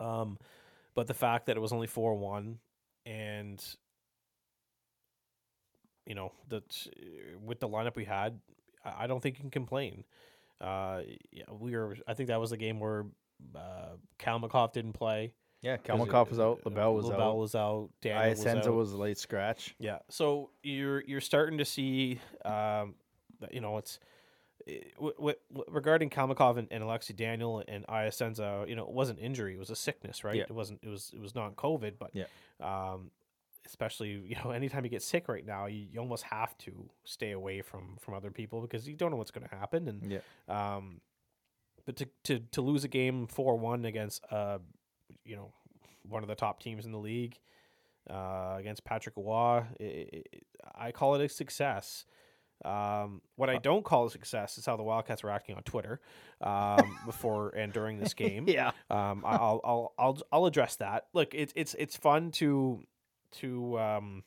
[0.00, 0.38] Um,
[0.94, 2.58] but the fact that it was only four one,
[3.04, 3.62] and
[6.06, 6.86] you know that
[7.44, 8.40] with the lineup we had,
[8.84, 10.04] I don't think you can complain.
[10.60, 11.96] Uh, yeah, we were.
[12.06, 13.06] I think that was the game where
[13.56, 15.34] uh, Kalmakoff didn't play.
[15.60, 17.90] Yeah, it- Kalmakoff was out, uh, LaBelle was LaBelle out, was out.
[18.00, 18.74] Daniel was Iasenza out.
[18.74, 19.74] was a late scratch.
[19.78, 19.98] Yeah.
[20.08, 22.94] So you're you're starting to see, um,
[23.40, 23.98] that, you know, it's
[24.96, 29.54] w- w- regarding Kalmakov and, and Alexi Daniel and Iasenza, you know, it wasn't injury;
[29.54, 30.36] it was a sickness, right?
[30.36, 30.42] Yeah.
[30.44, 30.80] It wasn't.
[30.82, 31.12] It was.
[31.14, 32.24] It was not COVID, but Yeah.
[32.60, 33.10] Um,
[33.66, 37.32] especially you know, anytime you get sick right now, you, you almost have to stay
[37.32, 39.88] away from from other people because you don't know what's going to happen.
[39.88, 40.76] And Yeah.
[40.76, 41.00] um,
[41.84, 44.58] but to to to lose a game four one against uh,
[45.24, 45.52] you know,
[46.08, 47.38] one of the top teams in the league
[48.10, 49.62] uh, against Patrick Roy.
[50.74, 52.04] I call it a success.
[52.64, 56.00] Um, what I don't call a success is how the Wildcats were acting on Twitter
[56.40, 58.44] um, before and during this game.
[58.46, 58.70] Yeah.
[58.88, 61.06] Um, I'll, I'll I'll I'll address that.
[61.12, 62.80] Look, it's it's it's fun to
[63.40, 64.22] to um,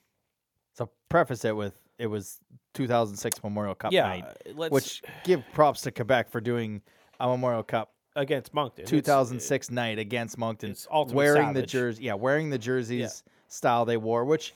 [0.74, 2.40] So preface it with it was
[2.74, 6.82] 2006 Memorial Cup yeah, night, let's which give props to Quebec for doing
[7.20, 8.84] a Memorial Cup against Moncton.
[8.84, 10.76] It's- 2006 night against Moncton,
[11.10, 11.72] wearing the Savage.
[11.72, 14.26] jersey, yeah, wearing the jerseys style they wore.
[14.26, 14.54] Which,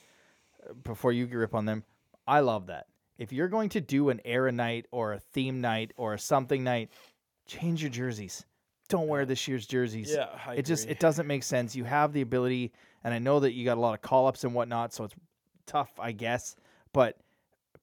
[0.69, 1.83] uh, before you grip on them,
[2.27, 2.87] I love that.
[3.17, 6.63] If you're going to do an era night or a theme night or a something
[6.63, 6.89] night,
[7.47, 8.45] change your jerseys.
[8.87, 10.11] Don't wear this year's jerseys.
[10.13, 11.75] Yeah, I it just it doesn't make sense.
[11.75, 12.71] You have the ability,
[13.03, 15.15] and I know that you got a lot of call ups and whatnot, so it's
[15.65, 16.55] tough, I guess.
[16.93, 17.17] But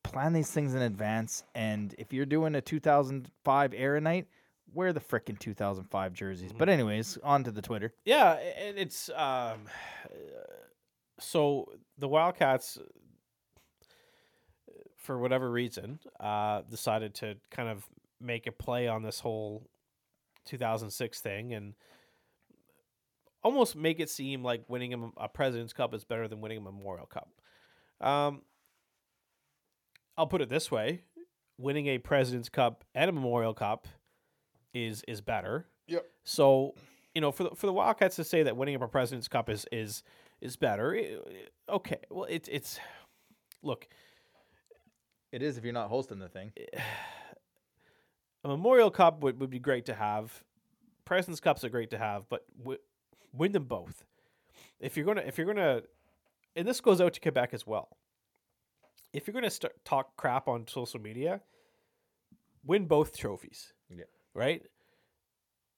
[0.03, 1.45] plan these things in advance.
[1.55, 4.27] And if you're doing a 2005 era night,
[4.73, 6.51] wear the frickin' 2005 jerseys.
[6.51, 6.59] Mm-hmm.
[6.59, 7.93] But anyways, on to the Twitter.
[8.05, 9.61] Yeah, and it's um,
[11.19, 12.79] so the Wildcats,
[14.97, 17.87] for whatever reason, uh, decided to kind of
[18.21, 19.69] make a play on this whole
[20.47, 21.75] 2006 thing and
[23.47, 26.61] almost make it seem like winning a, a President's Cup is better than winning a
[26.61, 27.31] Memorial Cup.
[28.01, 28.43] Um,
[30.17, 31.03] I'll put it this way:
[31.57, 33.87] winning a President's Cup and a Memorial Cup
[34.75, 35.67] is is better.
[35.87, 36.05] Yep.
[36.25, 36.75] So,
[37.15, 39.65] you know, for the, for the Wildcats to say that winning a President's Cup is
[39.71, 40.03] is
[40.41, 41.17] is better, eh,
[41.69, 42.01] okay.
[42.11, 42.81] Well, it's it's
[43.63, 43.87] look,
[45.33, 46.53] It is if you're not hosting the thing.
[48.45, 50.43] a Memorial Cup would, would be great to have.
[51.05, 52.81] President's Cups are great to have, but w-
[53.39, 54.05] win them both.
[54.81, 55.83] If you're gonna, if you're gonna,
[56.55, 57.97] and this goes out to Quebec as well.
[59.13, 61.41] If you're gonna start talk crap on social media,
[62.65, 63.73] win both trophies.
[63.91, 64.05] Yeah.
[64.35, 64.63] Right.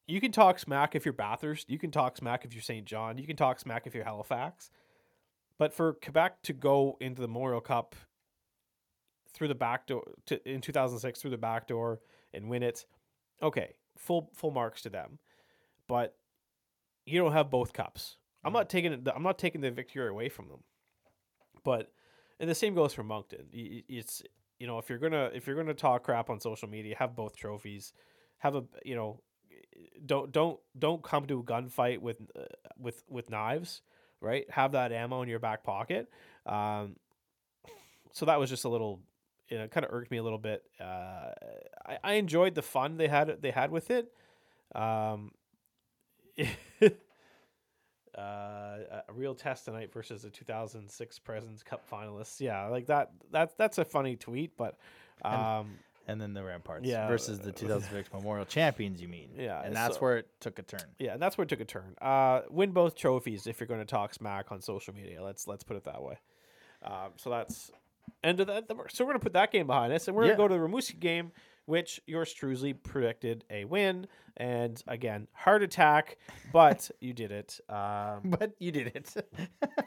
[0.07, 1.69] You can talk smack if you're Bathurst.
[1.69, 2.87] You can talk smack if you're St.
[2.87, 3.19] John.
[3.19, 4.71] You can talk smack if you're Halifax.
[5.59, 7.95] But for Quebec to go into the Memorial Cup
[9.35, 12.01] through the back door to, in 2006 through the back door
[12.33, 12.87] and win it,
[13.43, 15.19] okay, full full marks to them.
[15.89, 16.17] But
[17.09, 18.17] you don't have both cups.
[18.45, 19.09] I'm not taking it.
[19.15, 20.61] I'm not taking the victory away from them.
[21.65, 21.91] But
[22.41, 23.47] and the same goes for Moncton.
[23.53, 24.23] It's
[24.59, 27.37] you know if you're gonna if you're gonna talk crap on social media, have both
[27.37, 27.93] trophies.
[28.39, 29.21] Have a you know
[30.05, 32.43] don't don't don't come to a gunfight with uh,
[32.79, 33.83] with with knives,
[34.21, 34.49] right?
[34.51, 36.09] Have that ammo in your back pocket.
[36.47, 36.97] Um,
[38.13, 39.01] so that was just a little,
[39.49, 40.63] you know, kind of irked me a little bit.
[40.81, 41.31] Uh,
[41.87, 44.13] I, I enjoyed the fun they had they had with it.
[44.75, 45.33] Um,
[48.17, 52.41] uh, a real test tonight versus the 2006 Presidents Cup finalists.
[52.41, 53.11] Yeah, like that.
[53.33, 54.79] That that's a funny tweet, but
[55.25, 57.07] um, And then the Remparts Yeah.
[57.09, 59.31] versus the 2006 Memorial Champions, you mean?
[59.37, 60.81] Yeah, And that's so- where it took a turn.
[60.99, 61.95] Yeah, and that's where it took a turn.
[62.01, 65.23] Uh, win both trophies if you're going to talk smack on social media.
[65.23, 66.19] Let's let's put it that way.
[66.83, 67.71] Um, so that's
[68.25, 68.65] end of that.
[68.91, 70.37] So we're going to put that game behind us, and we're Yeah.
[70.37, 71.33] going to go to the Rimouski game,
[71.69, 74.07] which yours truly predicted a win.
[74.39, 76.17] And again, heart attack,
[76.51, 77.61] but you did it.
[77.69, 79.15] Um, But you did it.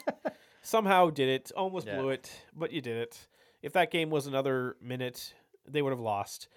[0.61, 1.51] somehow did it.
[1.57, 1.97] Almost Yeah.
[1.97, 3.27] blew it, but you did it.
[3.63, 5.34] If that game was another minute,
[5.67, 6.47] they would have lost.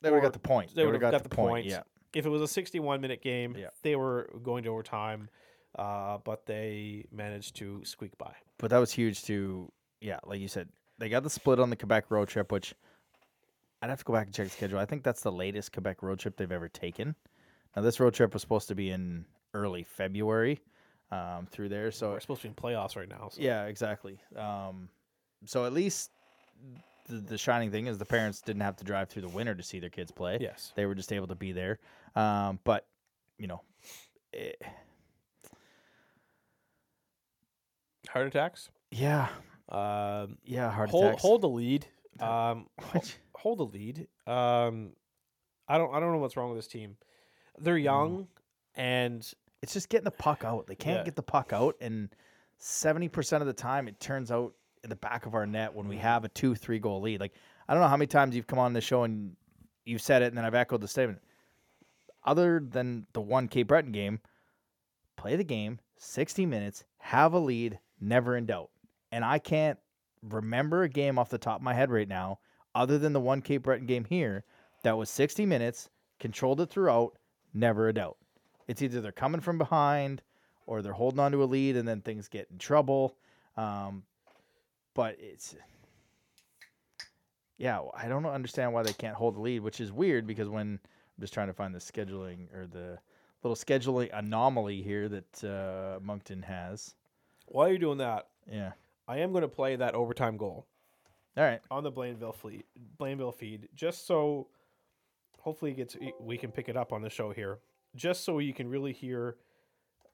[0.00, 0.74] they would have got the point.
[0.74, 1.66] They would have got, the point.
[1.66, 1.82] Yeah.
[2.12, 3.68] If it was a 61 minute game, Yeah.
[3.82, 5.28] they were going to overtime,
[5.78, 8.34] uh, but they managed to squeak by.
[8.58, 11.76] But that was huge to, yeah, like you said, they got the split on the
[11.76, 12.74] Quebec road trip, which
[13.80, 14.78] I'd have to go back and check the schedule.
[14.78, 17.14] I think that's the latest Quebec road trip they've ever taken.
[17.76, 19.24] Now, this road trip was supposed to be in
[19.54, 20.60] early February
[21.12, 21.90] um, through there.
[21.92, 23.28] So, We're supposed to be in playoffs right now.
[23.30, 23.40] So.
[23.40, 24.18] yeah, exactly.
[24.36, 24.88] Um,
[25.44, 26.10] so, at least
[27.08, 29.62] the, the shining thing is the parents didn't have to drive through the winter to
[29.62, 30.38] see their kids play.
[30.40, 30.72] Yes.
[30.74, 31.78] They were just able to be there.
[32.16, 32.84] Um, but,
[33.38, 33.60] you know,
[34.34, 34.50] eh,
[38.08, 38.70] Heart attacks.
[38.90, 39.28] yeah,
[39.68, 41.22] Um, yeah, heart hold attacks.
[41.22, 41.86] hold the lead.
[42.20, 42.66] Um,
[43.38, 44.06] hold the lead.
[44.26, 44.90] Um,
[45.68, 46.96] I don't I don't know what's wrong with this team.
[47.58, 48.28] They're young,
[48.74, 49.20] and
[49.62, 50.66] it's just getting the puck out.
[50.66, 51.04] They can't Yeah.
[51.04, 52.08] get the puck out, and
[52.58, 55.88] seventy percent of the time, it turns out in the back of our net when
[55.88, 56.02] we Mm-hmm.
[56.02, 57.20] have a two, three goal lead.
[57.20, 57.32] Like
[57.68, 59.36] I don't know how many times you've come on the show and
[59.84, 61.20] you've said it, and then I've echoed the statement.
[62.24, 64.20] Other than the one Cape Breton game,
[65.16, 68.70] play the game sixty minutes, have a lead, never in doubt.
[69.10, 69.78] And I can't
[70.22, 72.38] remember a game off the top of my head right now,
[72.78, 74.44] other than the one Cape Breton game here,
[74.84, 77.18] that was sixty minutes, controlled it throughout,
[77.52, 78.16] never a doubt.
[78.68, 80.22] It's either they're coming from behind
[80.66, 83.16] or they're holding on to a lead and then things get in trouble.
[83.56, 84.04] Um,
[84.94, 85.56] but it's
[87.56, 90.78] yeah, I don't understand why they can't hold the lead, which is weird because when
[90.84, 92.98] I'm just trying to find the scheduling or the
[93.42, 96.94] little scheduling anomaly here that uh, Moncton has.
[97.46, 98.72] while you're doing that, Yeah.
[99.08, 100.66] I am going to play that overtime goal.
[101.38, 101.62] All right.
[101.70, 102.66] on the Blainville fleet,
[102.98, 104.48] Blainville feed, just so
[105.38, 107.60] hopefully it gets we can pick it up on the show here,
[107.94, 109.36] just so you can really hear,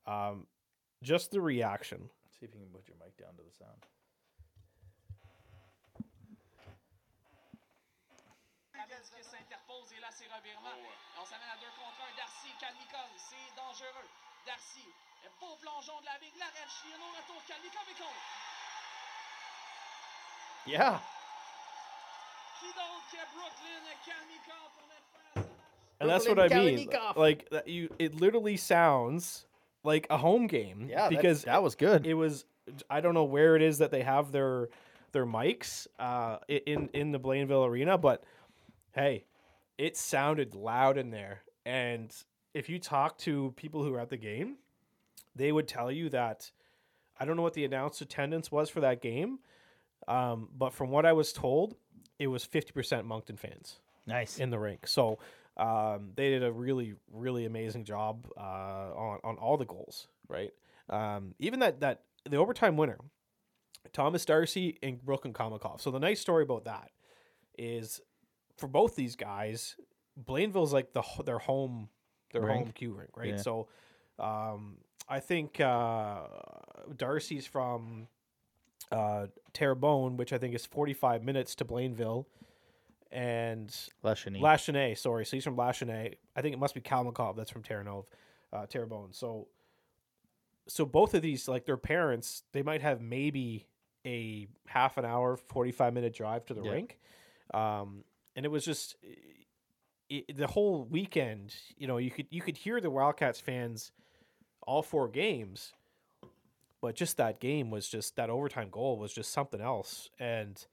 [0.07, 0.47] um,
[1.03, 2.11] just the reaction.
[2.29, 3.81] See if you can put your mic down to the sound.
[9.05, 10.77] S'interpose et là c'est revirement.
[11.20, 12.12] On s'amène à deux contre un.
[12.16, 14.09] Darcy, Kalnikov, c'est dangereux.
[14.45, 14.85] Darcy,
[15.41, 16.37] beau plongeon de la vigne.
[16.39, 18.20] L'arrêt retour Kalnikov et contre.
[20.66, 21.01] Yeah.
[26.01, 26.89] And that's what I mean.
[27.17, 29.47] Like that you, it literally sounds
[29.83, 30.89] like a home game.
[30.91, 31.09] Yeah.
[31.09, 32.07] because that, that was good.
[32.07, 32.45] it was.
[32.89, 34.69] I don't know where it is that they have their
[35.12, 38.25] their mics uh, in in the Blainville arena, but
[38.93, 39.25] hey,
[39.79, 41.43] it sounded loud in there.
[41.67, 42.15] And
[42.53, 44.57] if you talk to people who were at the game,
[45.35, 46.51] they would tell you that
[47.19, 49.39] I don't know what the announced attendance was for that game,
[50.09, 51.77] um, but from what I was told,
[52.19, 54.39] it was fifty percent Moncton fans nice.
[54.39, 54.87] in the rink.
[54.87, 55.19] So
[55.57, 60.09] um, they did a really, really amazing job uh, on on all the goals.
[60.29, 60.51] Right,
[60.89, 62.99] um, even that that the overtime winner,
[63.93, 65.81] Thomas Darcy and Brooklyn Komikov.
[65.81, 66.91] So the nice story about that
[67.59, 68.01] is
[68.57, 69.77] for both these guys,
[70.23, 71.89] Blainville's like the their home
[72.33, 72.65] their Rink.
[72.65, 73.31] home Q rink, right?
[73.31, 73.37] Yeah.
[73.37, 73.69] So
[74.19, 76.23] um, I think uh,
[76.97, 78.09] Darcy's from
[78.95, 82.26] uh, Terrebonne, which I think is forty five minutes to Blainville,
[83.11, 83.68] and
[84.05, 84.40] Leshany.
[84.40, 85.24] Lachine, sorry.
[85.24, 85.90] So he's from Lachine.
[86.36, 87.36] I think it must be Kalmakov.
[87.36, 88.07] That's from Terranove,
[88.53, 89.12] uh, Terrebonne.
[89.12, 89.49] So,
[90.68, 93.66] so both of these, like their parents, they might have maybe
[94.07, 96.72] a half an hour, forty five minute drive to the Yeah.
[96.72, 96.99] rink,
[97.53, 98.05] um,
[98.36, 98.97] and it was just
[100.12, 101.55] i the whole weekend.
[101.76, 103.92] You know, you could you could hear the Wildcats fans
[104.66, 105.72] all four games,
[106.85, 110.66] but just that game was just that overtime goal was just something else, and.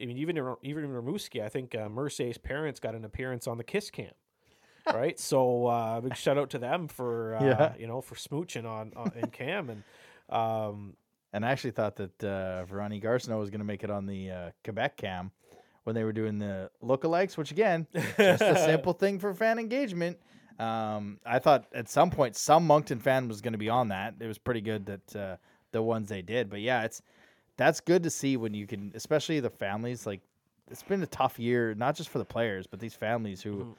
[0.00, 3.58] I mean, even even in Rimouski, I think uh, Mercier's parents got an appearance on
[3.58, 4.12] the Kiss Cam,
[4.94, 5.18] right?
[5.20, 7.72] so uh, big shout out to them for uh, Yeah.
[7.78, 9.82] you know for smooching on, on in Cam and
[10.34, 10.94] um,
[11.34, 14.30] And I actually thought that uh, Veroni Garcino was going to make it on the
[14.30, 15.32] uh, Quebec cam
[15.84, 17.86] when they were doing the lookalikes, which again,
[18.16, 20.16] just a simple thing for fan engagement.
[20.60, 24.14] Um, I thought at some point some Moncton fan was going to be on that.
[24.20, 25.36] It was pretty good that uh,
[25.72, 26.50] the ones they did.
[26.50, 27.00] But yeah, it's
[27.56, 30.06] that's good to see when you can, especially the families.
[30.06, 30.20] Like
[30.70, 33.74] it's been a tough year, not just for the players, but these families who Mhm.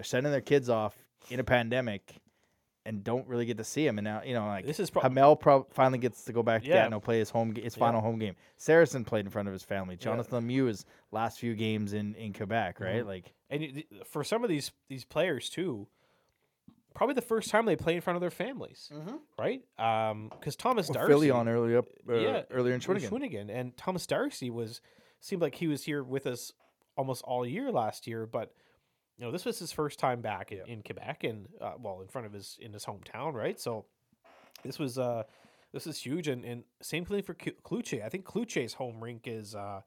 [0.00, 0.96] are sending their kids off
[1.30, 2.14] in a pandemic
[2.84, 3.98] and don't really get to see them.
[3.98, 6.62] And now you know, like this is pro- Hamel pro- finally gets to go back
[6.62, 6.76] to Yeah.
[6.84, 7.80] Gatineau, play his home, his Yeah.
[7.80, 8.34] final home game.
[8.56, 9.94] Saracen played in front of his family.
[9.96, 10.04] Yeah.
[10.04, 13.02] Jonathan Lemieux his last few games in, in Quebec, right?
[13.04, 13.06] Mhm.
[13.06, 15.86] Like, and for some of these these players too,
[16.94, 18.90] probably the first time they play in front of their families,
[19.38, 19.62] right?
[19.76, 23.10] Because Thomas well, Darcy, Philly on early up, uh, yeah, earlier in with Shawinigan.
[23.10, 24.80] Shawinigan, and Thomas Darcy was
[25.20, 26.52] seemed like he was here with us
[26.96, 28.54] almost all year last year, but
[29.16, 32.08] you know this was his first time back in, in Quebec and uh, well in
[32.08, 33.58] front of his in his hometown, right?
[33.58, 33.86] So
[34.64, 35.24] this was uh
[35.72, 38.04] this is huge, and, and same thing for Clu- Cluche.
[38.04, 39.80] I think Cluche's home rink is uh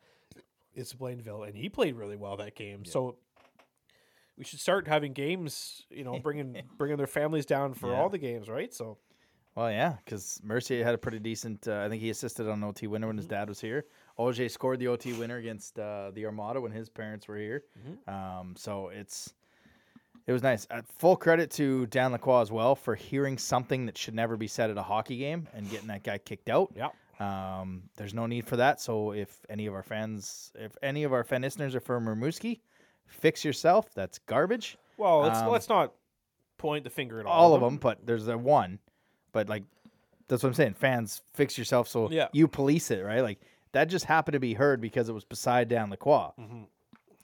[0.73, 2.85] is Blainville, and he played really well that game.
[2.85, 3.17] So
[4.37, 8.01] we should start having games, you know, bringing bringing their families down for Yeah.
[8.01, 8.73] all the games, right?
[8.73, 8.97] So
[9.55, 11.67] Well, yeah, because Mercier had a pretty decent.
[11.67, 13.85] Uh, I think he assisted on OT winner when his dad was here.
[14.19, 17.63] OJ scored the OT winner against uh, the Armada when his parents were here.
[18.07, 19.33] Um, so it's
[20.27, 20.65] it was nice.
[20.71, 24.47] Uh, full credit to Dan Lacroix as well for hearing something that should never be
[24.47, 26.73] said at a hockey game and getting that guy kicked out.
[26.75, 28.81] yeah, Um, there's no need for that.
[28.81, 32.59] So if any of our fans, if any of our fan listeners are from Rimouski,
[33.07, 33.93] fix yourself.
[33.93, 34.77] That's garbage.
[34.97, 35.93] well, let's Um, let's not
[36.57, 38.79] point the finger at all, All of them, but there's a one.
[39.31, 39.63] But like,
[40.27, 40.73] that's what I'm saying.
[40.75, 41.87] Fans, fix yourself.
[41.87, 42.29] So Yeah.
[42.33, 43.21] you police it, right?
[43.21, 43.39] Like
[43.73, 46.31] that just happened to be heard because it was beside Dan Lacroix.
[46.39, 46.67] Mhm.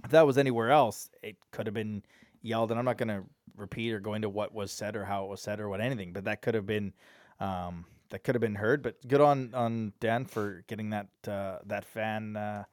[0.03, 2.03] If that was anywhere else, it could have been
[2.41, 2.71] yelled.
[2.71, 3.23] And I'm not going to
[3.55, 6.11] repeat or go into what was said or how it was said or what anything,
[6.13, 6.93] but that could have been.
[7.39, 11.59] Um, that could have been heard, but good on on Dan for getting that uh,
[11.65, 12.65] that fan uh,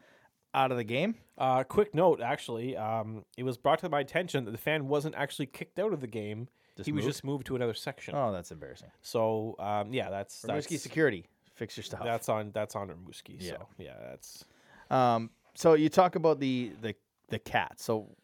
[0.54, 1.14] out of the game.
[1.36, 5.14] Uh, quick note, actually, um, it was brought to my attention that the fan wasn't
[5.14, 6.48] actually kicked out of the game.
[6.76, 8.14] Just he was just moved to another section.
[8.14, 8.90] Oh, that's embarrassing.
[9.02, 12.00] So um, yeah, that's that's Rimouski security, fix your stuff.
[12.04, 13.36] that's on that's on Rimouski.
[13.38, 13.50] Yeah.
[13.50, 14.44] So yeah, that's
[14.90, 16.94] Um, so you talk about the the
[17.30, 18.14] the cat, so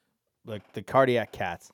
[0.47, 1.73] like the cardiac cats,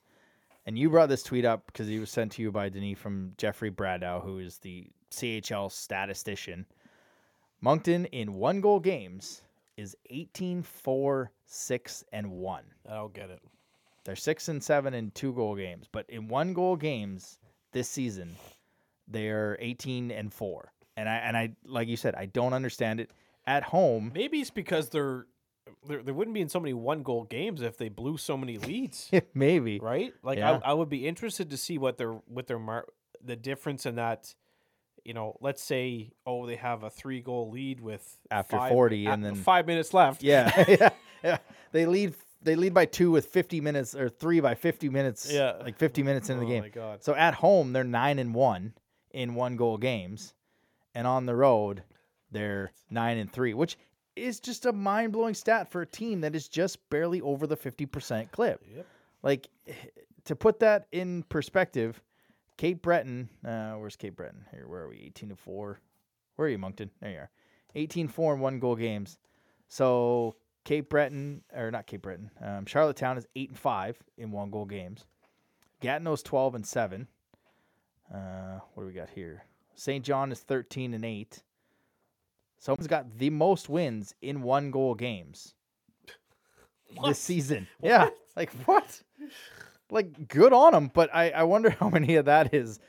[0.65, 3.33] and you brought this tweet up because he was sent to you by Denis from
[3.37, 6.65] Jeffrey Bradow, who is the CHL statistician.
[7.61, 9.43] Moncton in one goal games
[9.81, 12.63] is 18 4 6 and 1.
[12.89, 13.41] I don't get it.
[14.05, 17.39] They're 6 and 7 in two goal games, but in one goal games
[17.71, 18.35] this season
[19.07, 20.71] they're 18 and 4.
[20.97, 23.11] And I and I like you said I don't understand it.
[23.47, 25.25] At home, Maybe it's because they're
[25.87, 28.57] there, there wouldn't be in so many one goal games if they blew so many
[28.59, 29.79] leads, Maybe.
[29.79, 30.13] right?
[30.23, 30.59] Like Yeah.
[30.63, 32.87] I, I would be interested to see what their what their mar-
[33.23, 34.33] the difference in that.
[35.03, 39.05] You know, let's say oh they have a three goal lead with After five- 40
[39.07, 40.21] and then- five minutes left.
[40.23, 40.89] Yeah, yeah,
[41.23, 41.37] yeah.
[41.71, 42.13] They lead.
[42.43, 45.31] They lead by two with 50 minutes or three by 50 minutes.
[45.31, 45.53] Yeah.
[45.61, 46.63] like 50 minutes into Oh the game.
[46.63, 47.03] my god.
[47.03, 48.73] So at home they're nine and one
[49.11, 50.33] in one goal games,
[50.95, 51.83] and on the road
[52.31, 53.77] they're nine and three, which
[54.15, 57.55] is just a mind blowing stat for a team that is just barely over the
[57.55, 58.59] 50 percent clip.
[58.75, 58.87] Yep.
[59.21, 59.73] Like eh,
[60.25, 62.01] to put that in perspective,
[62.61, 64.45] Cape Breton, uh, where's Cape Breton?
[64.51, 65.01] Here, where are we?
[65.05, 65.79] 18 to 4.
[66.35, 66.91] Where are you, Moncton?
[67.01, 67.31] There you are.
[67.73, 69.17] 18 4 and one goal games.
[69.67, 74.51] So Cape Breton, or not Cape Breton, um, Charlottetown is 8 and 5 in one
[74.51, 75.07] goal games.
[75.81, 77.07] Gatineau's 12 and 7.
[78.13, 79.43] Uh, what do we got here?
[79.73, 80.05] St.
[80.05, 81.41] John is 13 and 8.
[82.59, 85.55] Someone's got the most wins in one goal games
[87.03, 87.67] this season.
[87.81, 88.09] Yeah.
[88.35, 89.01] Like what?
[89.91, 92.79] Like good on them, but I I wonder how many of that is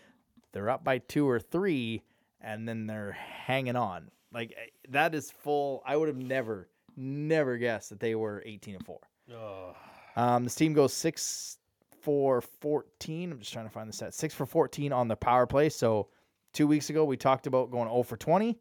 [0.53, 2.03] they're up by 2 or 3
[2.40, 4.11] and then they're hanging on.
[4.32, 5.82] Like eh, that is full.
[5.84, 8.98] I would have never never guessed that they were 18 and 4.
[9.34, 9.74] Ugh.
[10.16, 11.59] Um, this team goes six
[12.03, 13.32] for 14.
[13.32, 14.14] I'm just trying to find the stat.
[14.14, 15.68] Six for 14 on the power play.
[15.68, 16.09] So
[16.53, 18.59] two weeks ago, we talked about going 0 for 20.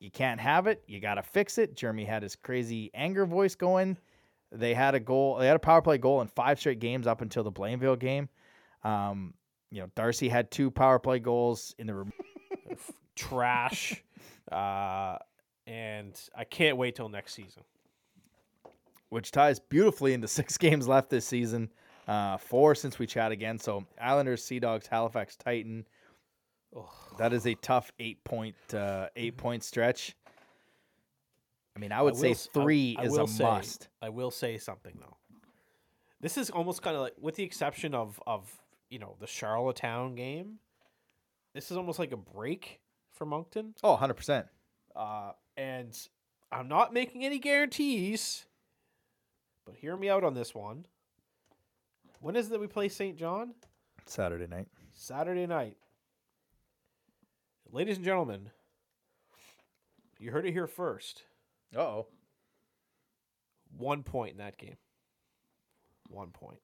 [0.00, 0.82] You can't have it.
[0.86, 1.74] You got to fix it.
[1.74, 3.98] Jeremy had his crazy anger voice going.
[4.52, 5.36] They had a goal.
[5.36, 8.28] They had a power play goal in five straight games up until the Blainville game.
[8.82, 9.34] Um,
[9.70, 12.04] you know, Darcy had two power play goals in the.
[13.16, 14.02] Trash.
[14.52, 15.16] uh,
[15.66, 17.62] and I can't wait till next season.
[19.10, 21.70] which ties beautifully into six games left this season.
[22.06, 23.58] Uh, four since we chat again.
[23.58, 25.84] So Islanders, Sea Dogs, Halifax, Titan.
[27.18, 30.16] That is a tough eight point uh, eight point stretch.
[31.78, 33.44] I mean, I would I say will s- I- three I is will a say-
[33.44, 33.88] must.
[34.02, 35.16] I will say something though.
[36.20, 38.50] This is almost kind of like, with the exception of of
[38.90, 40.58] you know the Charlottetown game.
[41.54, 42.80] This is almost like a break
[43.12, 44.48] for Moncton, Oh, 100 percent.
[44.96, 45.96] uh, and
[46.50, 48.46] I'm not making any guarantees.
[49.64, 50.86] But hear me out on this one.
[52.20, 53.16] When is it that we play St.
[53.16, 53.54] John?
[54.06, 54.66] Saturday night.
[54.94, 55.76] Saturday night.
[57.70, 58.50] Ladies and gentlemen,
[60.18, 61.24] you heard it here first.
[61.76, 62.06] Uh oh.
[63.76, 64.76] One point in that game.
[66.08, 66.58] One point.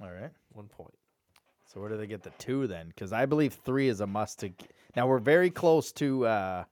[0.00, 0.30] All right.
[0.52, 0.94] One point.
[1.66, 2.88] So where do they get the two then?
[2.88, 4.40] Because I believe three is a must.
[4.40, 4.54] To g-
[4.96, 6.64] now we're very close to uh,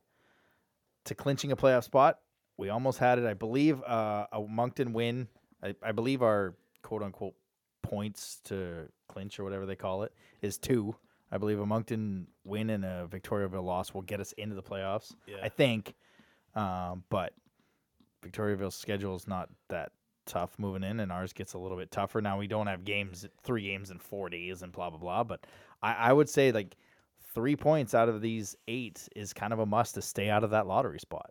[1.04, 2.18] to clinching a playoff spot.
[2.56, 3.26] We almost had it.
[3.26, 5.28] I believe uh, a Moncton win.
[5.62, 7.34] I, I believe our quote unquote
[7.82, 10.96] points to clinch or whatever they call it is two.
[11.30, 15.14] I believe a Moncton win and a Victoriaville loss will get us into the playoffs.
[15.26, 15.36] Yeah.
[15.42, 15.94] I think,
[16.54, 17.32] um, but
[18.26, 19.92] Victoriaville's schedule is not that
[20.26, 22.20] tough moving in, and ours gets a little bit tougher.
[22.20, 25.22] Now we don't have games, three games in four days, and blah blah blah.
[25.24, 25.46] But
[25.82, 26.76] I, I would say like
[27.34, 30.50] three points out of these eight is kind of a must to stay out of
[30.50, 31.30] that lottery spot.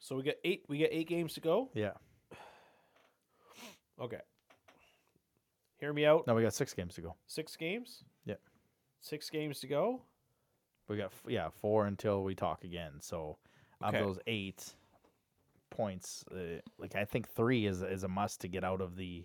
[0.00, 0.64] So we get eight.
[0.68, 1.70] We get eight games to go.
[1.74, 1.92] Yeah.
[3.98, 4.20] Okay.
[5.78, 6.26] Hear me out.
[6.26, 7.14] No, we got six games to go.
[7.26, 8.04] Six games.
[8.26, 8.40] Yep.
[9.00, 10.02] Six games to go.
[10.88, 12.92] We got yeah four until we talk again.
[13.00, 13.38] So
[13.82, 13.98] Okay.
[13.98, 14.74] of those eight
[15.70, 19.24] points, uh, like I think three is is a must to get out of the.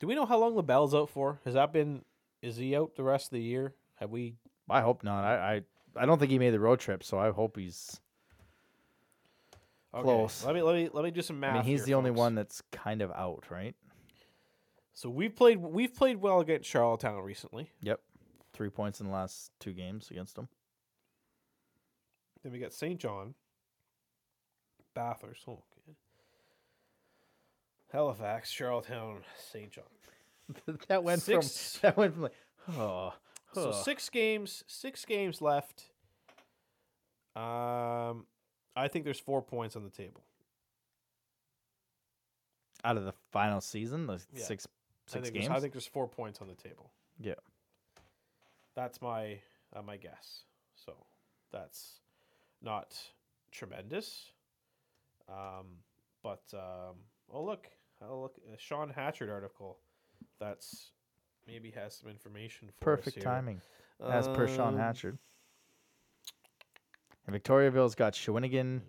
[0.00, 1.40] Do we know how long LaBelle's out for?
[1.44, 2.04] Has that been?
[2.42, 3.74] Is he out the rest of the year?
[3.96, 4.36] Have we?
[4.68, 5.24] I hope not.
[5.24, 5.62] I
[5.96, 8.00] I, I don't think he made the road trip, so I hope he's.
[9.94, 10.44] Okay, Close.
[10.44, 11.54] Let me let me let me do some math.
[11.54, 13.76] I mean, he's here, the only one that's kind of out, right?
[14.92, 17.70] So we've played we've played well against Charlottetown recently.
[17.82, 18.00] Yep,
[18.52, 20.48] three points in the last two games against them.
[22.42, 23.00] Then we got St.
[23.00, 23.34] John,
[24.94, 25.96] Bathurst, oh, okay.
[27.92, 29.18] Halifax, Charlottetown,
[29.52, 29.70] St.
[29.70, 29.84] John.
[30.88, 32.34] that went Six- from that went from like
[32.76, 33.14] oh,
[33.52, 35.84] So six games, six games left.
[37.36, 38.26] Um,
[38.76, 40.22] I think there's four points on the table.
[42.84, 44.44] out of the final season, the Yeah.
[44.44, 45.50] six I six think games.
[45.50, 46.90] I think there's four points on the table.
[47.18, 47.34] yeah,
[48.74, 49.40] That's my
[49.74, 50.44] uh, my guess.
[50.76, 50.92] So
[51.50, 52.00] that's
[52.62, 52.94] not
[53.50, 54.30] tremendous.
[55.28, 55.66] Um,
[56.22, 56.96] but um,
[57.30, 57.66] oh look,
[58.02, 59.78] oh look, a Sean Hatchard article.
[60.40, 60.90] That's
[61.46, 63.24] maybe has some information for us perfect here.
[63.24, 63.60] timing,
[64.08, 65.18] as per Sean Um, Hatchard.
[67.26, 68.82] And Victoriaville's got Shawinigan,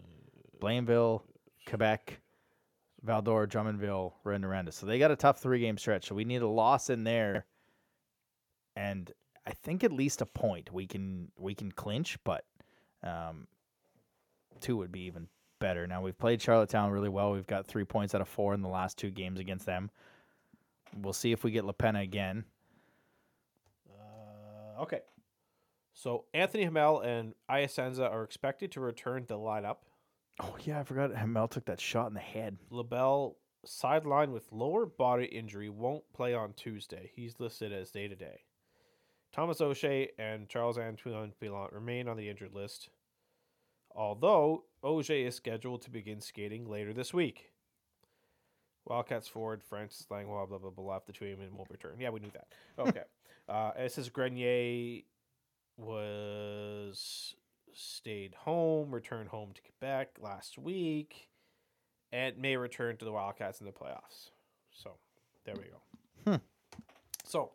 [0.60, 1.22] Blainville,
[1.68, 2.20] Quebec,
[3.02, 4.74] Val-d'Or, Drummondville, Rouyn-Noranda.
[4.74, 6.08] So they got a tough three game stretch.
[6.08, 7.46] So we need a loss in there,
[8.76, 9.12] and
[9.46, 12.46] I think at least a point we can we can clinch, but
[13.04, 13.48] um,
[14.60, 15.28] two would be even
[15.60, 15.88] better.
[15.88, 17.32] Now we've played Charlottetown really well.
[17.32, 19.90] We've got three points out of four in the last two games against them.
[21.02, 22.46] We'll see if we get LaPena again.
[23.90, 25.02] Uh, okay.
[25.94, 29.78] So Anthony Hamel and Iasenza are expected to return to the lineup.
[30.40, 32.58] Oh yeah, I forgot Hamel took that shot in the head.
[32.70, 37.12] LaBelle, sidelined with lower body injury, won't play on Tuesday.
[37.16, 38.44] He's listed as day to day.
[39.32, 42.90] Thomas O'Shea and Charles Antoine Pillant remain on the injured list,
[43.96, 47.52] although OJ is scheduled to begin skating later this week.
[48.86, 51.96] Wildcats forward Francis Langlois, blah, blah, blah, left the team and won't return.
[52.00, 52.48] Yeah, we knew that.
[52.78, 53.04] Okay.
[53.50, 55.02] uh, it says Grenier
[55.78, 57.36] was
[57.74, 61.30] stayed home, returned home to Quebec last week,
[62.12, 64.30] and may return to the Wildcats in the playoffs.
[64.72, 64.92] So
[65.46, 66.32] there we go.
[66.32, 66.44] Hmm.
[67.24, 67.52] So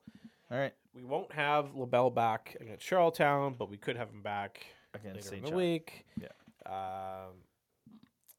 [0.51, 4.66] All right, we won't have LaBelle back against Charlottetown, but we could have him back
[4.95, 5.43] against later in St.
[5.43, 5.57] the John.
[5.59, 6.07] week.
[6.20, 6.28] Yeah.
[6.66, 7.34] Um,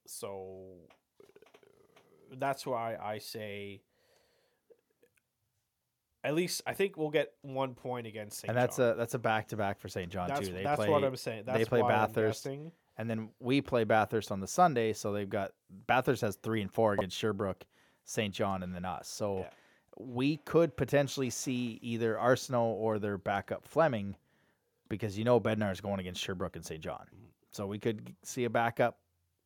[0.05, 0.61] so
[2.37, 3.81] that's why I say
[6.23, 8.49] at least I think we'll get one point against St.
[8.49, 8.91] And that's John.
[8.91, 10.11] a that's a back to back for St.
[10.11, 10.53] John that's, too.
[10.53, 11.43] They that's play what I'm saying.
[11.45, 12.45] That's they play Bathurst.
[12.45, 12.71] and
[13.09, 15.51] then we play Bathurst on the Sunday, so they've got
[15.87, 17.65] Bathurst has three and four against Sherbrooke,
[18.05, 18.33] St.
[18.33, 19.07] John, and then us.
[19.07, 19.49] So Yeah.
[19.97, 24.15] we could potentially see either Arsenal or their backup Fleming,
[24.91, 26.81] because you know Bednar is going against Sherbrooke and St.
[26.83, 27.05] John.
[27.51, 28.97] So we could see a backup.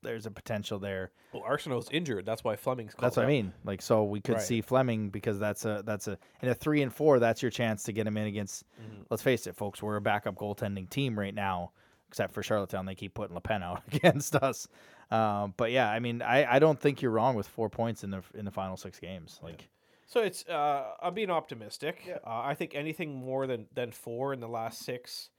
[0.03, 1.11] There's a potential there.
[1.33, 2.25] Well, Arsenal's injured.
[2.25, 2.93] That's why Fleming's.
[2.93, 3.53] Called That's what I mean.
[3.63, 4.41] Like so, we could Right.
[4.43, 7.17] see Fleming because that's a that's a in a three and four.
[7.19, 8.65] That's your chance to get him in against.
[8.79, 9.05] Mhm.
[9.09, 9.81] Let's face it, folks.
[9.81, 11.71] We're a backup goaltending team right now,
[12.09, 12.85] except for Charlottetown.
[12.85, 14.67] They keep putting Le Pen out against us.
[15.09, 18.11] Um, but yeah, I mean, I, I don't think you're wrong with four points in
[18.11, 19.39] the in the final six games.
[19.41, 19.69] Like
[20.05, 22.03] So it's uh, I'm being optimistic.
[22.23, 25.29] Uh, I think anything more than than four in the last six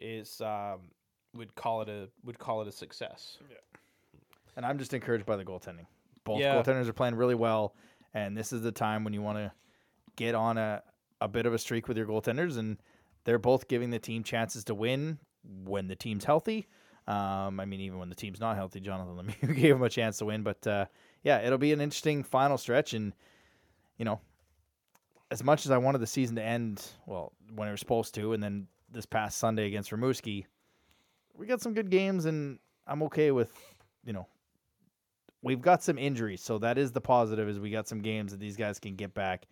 [0.00, 0.80] is um,
[1.34, 3.38] would call it a would call it a success.
[4.56, 5.86] And I'm just encouraged by the goaltending.
[6.24, 6.54] Both Yeah.
[6.54, 7.74] goaltenders are playing really well,
[8.14, 9.52] and this is the time when you want to
[10.16, 10.82] get on a,
[11.20, 12.78] a bit of a streak with your goaltenders, and
[13.24, 15.18] they're both giving the team chances to win
[15.64, 16.66] when the team's healthy.
[17.06, 20.18] Um, I mean, even when the team's not healthy, Jonathan Lemieux gave him a chance
[20.18, 20.42] to win.
[20.42, 20.86] But uh,
[21.22, 23.12] yeah, it'll be an interesting final stretch, and
[23.98, 24.20] you know,
[25.30, 28.32] as much as I wanted the season to end, well, when it was supposed to,
[28.32, 30.46] and then this past Sunday against Rimouski,
[31.34, 33.52] we got some good games, and I'm okay with,
[34.04, 34.26] you know,
[35.42, 37.48] we've got some injuries, so that is the positive.
[37.48, 39.46] Is we got some games that these guys can get back,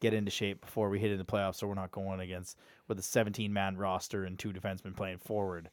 [0.00, 2.98] get into shape before we hit into the playoffs, so we're not going against with
[2.98, 5.70] a 17 man roster and two defensemen playing forward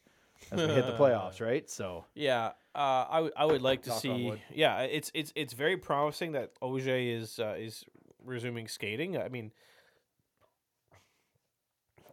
[0.52, 1.68] as we hit the playoffs, right?
[1.68, 4.32] So Yeah, uh, I would I would like to see.
[4.52, 7.84] Yeah, it's it's it's very promising that Oje is uh, is
[8.24, 9.16] resuming skating.
[9.16, 9.52] I mean,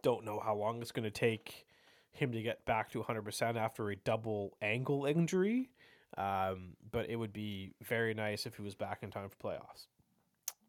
[0.02, 1.66] don't know how long it's going to take
[2.12, 5.70] him to get back to 100 percent after a double ankle injury.
[6.18, 9.86] Um, but it would be very nice if he was back in time for playoffs.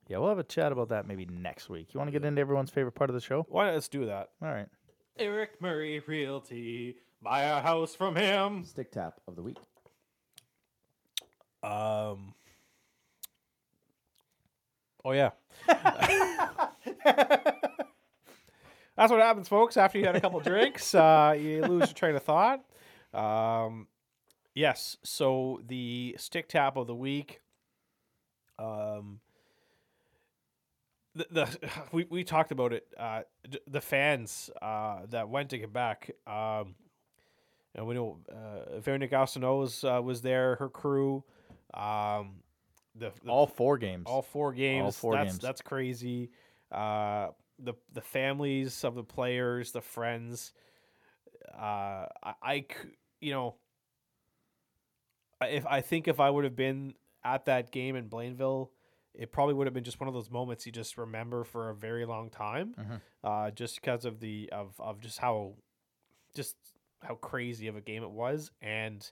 [0.07, 1.93] yeah, we'll have a chat about that maybe next week.
[1.93, 3.45] You want to get into everyone's favorite part of the show?
[3.49, 4.29] Why not let's do that?
[4.41, 4.67] All right.
[5.19, 8.63] Eric Murray Realty, buy a house from him.
[8.63, 9.57] Stick tap of the week.
[11.61, 12.34] Um.
[15.05, 15.31] Oh yeah.
[18.95, 19.75] That's what happens, folks.
[19.77, 22.63] After you had a couple drinks, uh, you lose your train of thought.
[23.13, 23.87] Um,
[24.53, 24.97] yes.
[25.03, 27.41] So the stick tap of the week.
[28.59, 29.19] Um.
[31.15, 31.59] The, the
[31.91, 32.87] we, we talked about it.
[32.97, 36.11] Uh, d- the fans uh, that went to Quebec.
[36.25, 36.75] Um,
[37.75, 40.55] and we know uh, Veronique uh, was there.
[40.55, 41.23] Her crew.
[41.73, 42.35] Um,
[42.95, 44.03] the, the All four games.
[44.05, 44.85] all four games.
[44.85, 45.39] All four that's games.
[45.39, 46.29] that's crazy.
[46.71, 47.29] Uh,
[47.60, 50.54] the the families of the players, the friends.
[51.54, 52.66] Uh, I, I
[53.22, 53.56] you know,
[55.41, 56.93] I- if I think if I would have been
[57.24, 58.70] at that game in Blainville,
[59.14, 61.76] it probably would have been just one of those moments you just remember for a
[61.76, 62.74] very long time.
[62.78, 63.01] Mhm.
[63.24, 65.56] Uh, just because of the of of just how,
[66.36, 66.56] just
[67.01, 69.10] how crazy of a game it was, and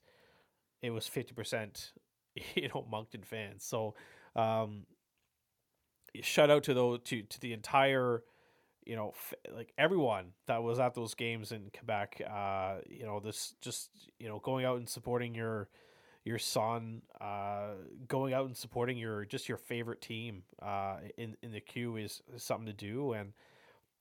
[0.82, 1.94] it was fifty percent,
[2.56, 3.64] you know, Moncton fans.
[3.64, 3.96] So,
[4.36, 4.86] um,
[6.22, 8.24] shout out to those to to the entire,
[8.86, 12.21] you know, f- like everyone that was at those games in Quebec.
[12.29, 15.69] Uh, you know, this just you know going out and supporting your
[16.23, 17.71] your son, uh,
[18.07, 22.21] going out and supporting your just your favorite team, uh, in in the queue is,
[22.36, 23.34] is something to do, and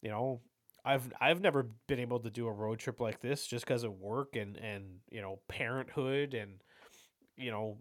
[0.03, 0.41] you know.
[0.83, 4.01] I've I've never been able to do a road trip like this just because of
[4.01, 6.53] work and and you know parenthood and
[7.37, 7.77] you know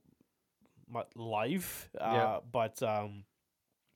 [0.92, 1.90] my life.
[2.00, 2.40] Uh, Yeah.
[2.52, 3.24] But um,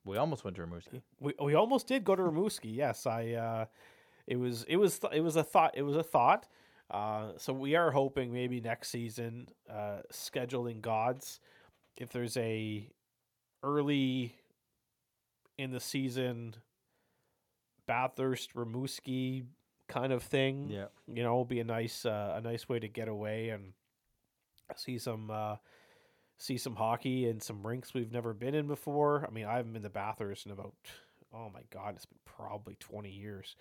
[0.04, 1.02] we almost went to Rimouski.
[1.20, 2.74] we we almost did go to Rimouski.
[2.74, 3.32] Yes, I.
[3.32, 3.64] Uh,
[4.26, 5.72] it was it was th- it was a thought.
[5.76, 6.46] It was a thought.
[6.90, 11.40] Uh, so we are hoping maybe next season, uh, scheduling gods,
[11.96, 12.88] if there's a
[13.62, 14.34] early
[15.56, 16.54] in the season
[17.86, 19.44] Bathurst Rimouski
[19.88, 20.86] kind of thing, Yeah.
[21.06, 23.72] you know, will be a nice uh, a nice way to get away and
[24.76, 25.56] see some uh,
[26.38, 29.24] see some hockey and some rinks we've never been in before.
[29.28, 30.74] I mean, I haven't been to Bathurst in about
[31.34, 33.56] oh my god, it's been probably twenty years.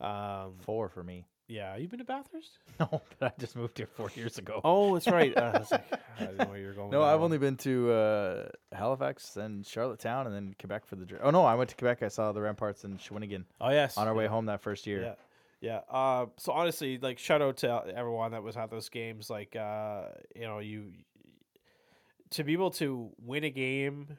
[0.00, 1.26] Um, Four for me.
[1.46, 2.58] yeah, you've been to Bathurst?
[2.80, 4.62] No, but I just moved here four years ago.
[4.64, 5.36] Oh, that's right.
[5.36, 6.90] Uh, I, was like, I didn't know where you were going.
[6.90, 11.06] No, I've only been to uh, Halifax and Charlottetown and then Quebec for the.
[11.22, 12.02] Oh no, I went to Quebec.
[12.02, 15.02] I saw the Remparts and Shawinigan Oh yes, on our way home that first year.
[15.02, 15.14] Yeah.
[15.60, 15.80] Yeah.
[15.94, 19.28] Uh, so honestly, like shout out to everyone that was at those games.
[19.28, 20.04] Like, uh,
[20.34, 20.92] you know, you
[22.32, 24.18] to be able to win a game,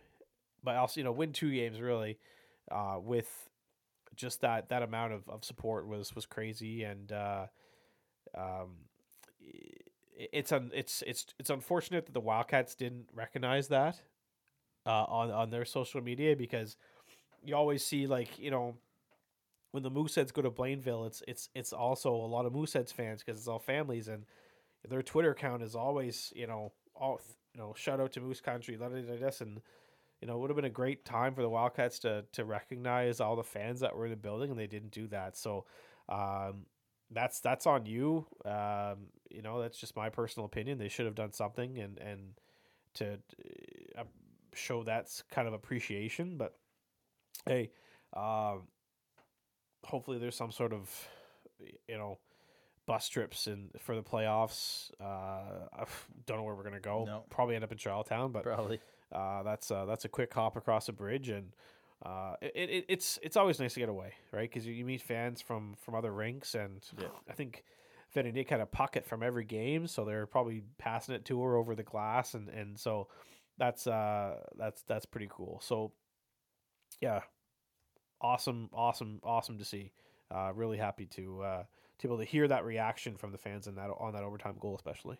[0.63, 2.17] but also you know win two games really,
[2.71, 3.49] uh, with
[4.15, 6.83] just that that amount of, of support was was crazy.
[6.83, 7.45] And uh,
[8.37, 8.77] um,
[10.15, 14.01] it's un, it's it's it's unfortunate that the Wildcats didn't recognize that
[14.85, 16.77] uh, on on their social media because
[17.43, 18.75] you always see like you know
[19.71, 23.23] when the Mooseheads go to Blainville, it's it's it's also a lot of Mooseheads fans
[23.23, 24.25] because it's all families and
[24.87, 27.21] their Twitter account is always you know all
[27.53, 29.61] you know shout out to Moose Country, da, da, da, and
[30.21, 33.19] you know it would have been a great time for the Wildcats to to recognize
[33.19, 35.37] all the fans that were in the building and they didn't do that.
[35.37, 35.65] So
[36.09, 36.65] um,
[37.11, 38.25] that's that's on you.
[38.45, 40.77] Um, you know that's just my personal opinion.
[40.77, 42.19] They should have done something and and
[42.95, 43.19] to
[43.97, 44.03] uh,
[44.53, 46.37] show that's kind of appreciation.
[46.37, 46.55] But
[47.45, 47.71] hey.
[48.13, 48.63] Um,
[49.83, 51.07] hopefully there's some sort of
[51.87, 52.17] you know
[52.91, 54.91] bus trips and for the playoffs.
[54.99, 55.85] Uh, I
[56.25, 57.05] don't know where we're gonna go.
[57.05, 57.23] No.
[57.29, 58.79] Probably end up in Charlottetown, but Probably.
[59.11, 61.53] uh, that's uh, that's a quick hop across a bridge, and
[62.05, 64.49] uh, it, it it's it's always nice to get away, right?
[64.49, 67.07] Because you, you meet fans from from other rinks, and Yeah.
[67.29, 67.63] I think
[68.15, 71.75] Nick had a pocket from every game, so they're probably passing it to her over
[71.75, 73.07] the glass, and and so
[73.57, 75.59] that's uh that's that's pretty cool.
[75.63, 75.93] So
[76.99, 77.21] yeah,
[78.19, 79.91] awesome, awesome, awesome to see.
[80.29, 81.63] Uh, really happy to uh,
[82.01, 84.55] to be able to hear that reaction from the fans in that on that overtime
[84.59, 85.17] goal, especially.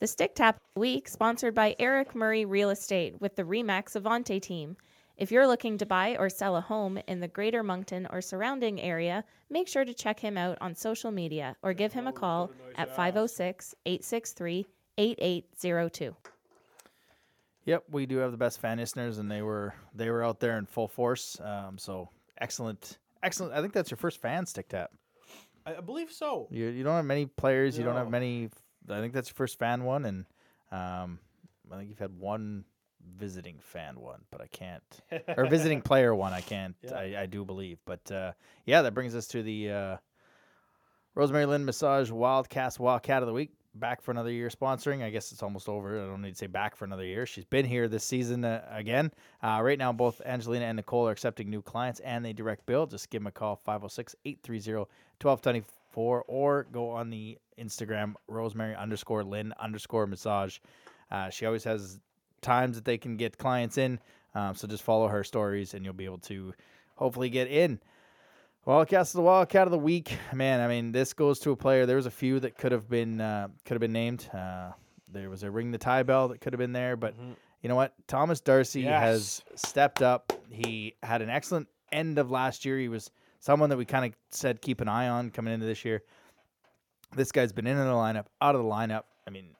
[0.00, 4.76] The Stick Tap Week, sponsored by Eric Murray Real Estate with the Remax Avante team.
[5.16, 8.80] If you're looking to buy or sell a home in the greater Moncton or surrounding
[8.80, 12.50] area, make sure to check him out on social media or give him a call
[12.76, 14.66] at 506 863
[14.98, 16.16] 8802.
[17.66, 20.58] Yep, we do have the best fan listeners, and they were they were out there
[20.58, 21.40] in full force.
[21.40, 22.10] Um, so
[22.40, 23.54] excellent, excellent.
[23.54, 24.90] I think that's your first fan stick tap.
[25.66, 26.48] I, believe so.
[26.50, 27.78] You you don't have many players.
[27.78, 28.10] You don't have No.
[28.10, 28.50] many.
[28.88, 30.26] I think that's your first fan one, and
[30.70, 31.18] um,
[31.72, 32.64] I think you've had one
[33.16, 34.82] visiting fan one, but I can't
[35.36, 36.32] or visiting player one.
[36.32, 36.74] I can't.
[36.82, 36.94] Yeah.
[36.94, 38.32] I, I do believe, but uh,
[38.66, 39.96] yeah, that brings us to the uh,
[41.14, 43.52] Rosemary Lynn Massage Wildcast Wildcat of the Week.
[43.76, 45.02] Back for another year sponsoring.
[45.02, 46.00] I guess it's almost over.
[46.00, 47.26] I don't need to say back for another year.
[47.26, 49.10] She's been here this season uh, again.
[49.42, 52.86] Uh, right now, both Angelina and Nicole are accepting new clients and they direct bill.
[52.86, 54.78] Just give them a call 506 830
[55.20, 60.58] 1224 or go on the Instagram Rosemary underscore Lynn underscore massage.
[61.10, 61.98] Uh, she always has
[62.42, 63.98] times that they can get clients in.
[64.36, 66.54] Um, so just follow her stories and you'll be able to
[66.96, 67.80] hopefully get in.
[68.66, 70.60] Wildcats of the Wildcat of the week, man.
[70.60, 71.84] I mean, this goes to a player.
[71.84, 74.28] There was a few that could have been uh, could have been named.
[74.32, 74.70] Uh,
[75.12, 77.14] there was a ring the tie bell that could have been there, but
[77.60, 77.92] you know what?
[78.06, 80.32] Thomas Darcy has stepped up.
[80.48, 82.78] He had an excellent end of last year.
[82.78, 85.84] He was someone that we kind of said keep an eye on coming into this
[85.84, 86.02] year.
[87.14, 89.02] This guy's been in the lineup, out of the lineup.
[89.26, 89.50] I mean,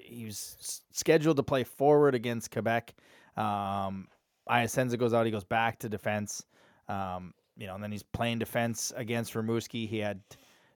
[0.00, 2.94] he was scheduled to play forward against Quebec.
[3.36, 4.08] Um,
[4.48, 5.26] Iasenza goes out.
[5.26, 6.44] He goes back to defense.
[6.88, 9.88] Um, you know, and then he's playing defense against Rimouski.
[9.88, 10.20] He had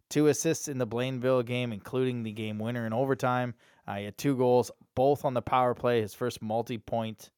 [0.08, 3.54] two assists in the Blainville game, including the game winner in overtime.
[3.86, 6.00] Uh, he had two goals, both on the power play.
[6.00, 7.30] His first multi-point,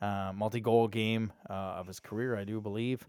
[0.00, 3.06] uh, multi-goal game uh, of his career, I do believe.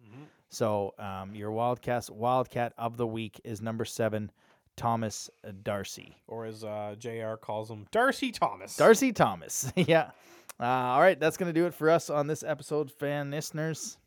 [0.49, 4.31] So um, your Wildcats Wildcat of the week is number seven,
[4.77, 5.29] Thomas
[5.63, 6.15] Darcy.
[6.27, 8.77] Or as uh, JR calls him, Darcy Thomas.
[8.77, 9.71] Darcy Thomas.
[9.75, 10.11] yeah.
[10.59, 13.97] Uh, all right, that's gonna do it for us on this episode, fan listeners.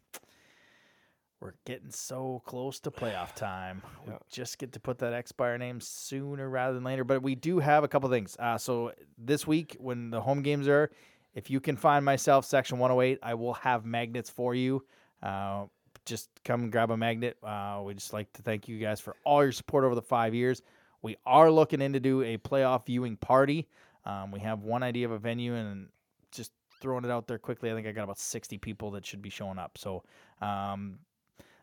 [1.40, 3.82] We're getting so close to playoff time.
[4.06, 4.18] We Yeah.
[4.30, 7.04] just get to put that expire name sooner rather than later.
[7.04, 8.36] But we do have a couple things.
[8.38, 10.90] Uh, so this week, when the home games are,
[11.34, 14.84] if you can find myself section 108, I will have magnets for you.
[15.22, 15.66] Uh,
[16.04, 17.36] just come grab a magnet.
[17.42, 20.34] Uh, we just like to thank you guys for all your support over the five
[20.34, 20.62] years.
[21.02, 23.68] We are looking in to do a playoff viewing party.
[24.04, 25.88] Um, we have one idea of a venue and
[26.32, 27.70] just throwing it out there quickly.
[27.70, 29.76] I think I got about 60 people that should be showing up.
[29.76, 30.02] So
[30.40, 30.98] um,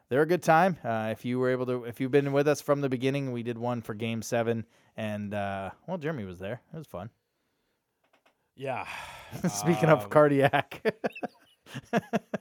[0.10, 0.78] they're a good time.
[0.84, 3.44] Uh, if you were able to, if you've been with us from the beginning, we
[3.44, 6.62] did one for Game Seven, and uh, well, Jeremy was there.
[6.74, 7.10] It was fun.
[8.56, 8.86] Yeah.
[9.50, 10.82] Speaking of Um, cardiac,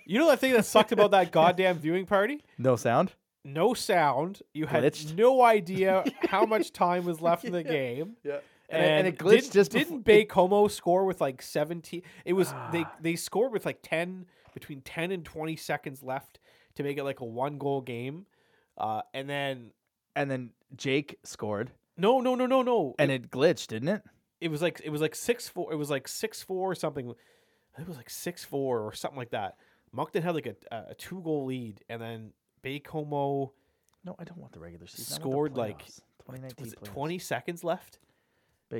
[0.07, 2.43] You know the thing that sucked about that goddamn viewing party?
[2.59, 3.13] no sound.
[3.47, 4.41] No sound.
[4.55, 5.17] You had Glitched.
[5.17, 8.17] no idea how much time was left in the game.
[8.23, 8.39] Yeah,
[8.71, 12.53] And, and, it glitched didn't, just didn't before- Bacomo score with like 17 it was
[12.55, 12.71] Ah.
[12.73, 16.39] they they scored with like 10 between 10 and 20 seconds left
[16.77, 18.27] to make it like a one goal game
[18.79, 19.71] uh and then
[20.17, 24.03] and then Jake scored, no no no no no and it glitched, didn't it?
[24.41, 25.73] it was like it was like six four.
[25.73, 27.15] It was like six four or something.
[27.79, 29.57] It was like six four or something like that.
[29.93, 30.57] Moncton had like a,
[30.91, 33.51] a two goal lead, and then Baie-Comeau
[34.05, 35.07] No, I don't want the regular season.
[35.09, 36.01] The scored like playoffs.
[36.27, 36.85] 2019 was it playoffs.
[36.85, 37.99] twenty seconds left,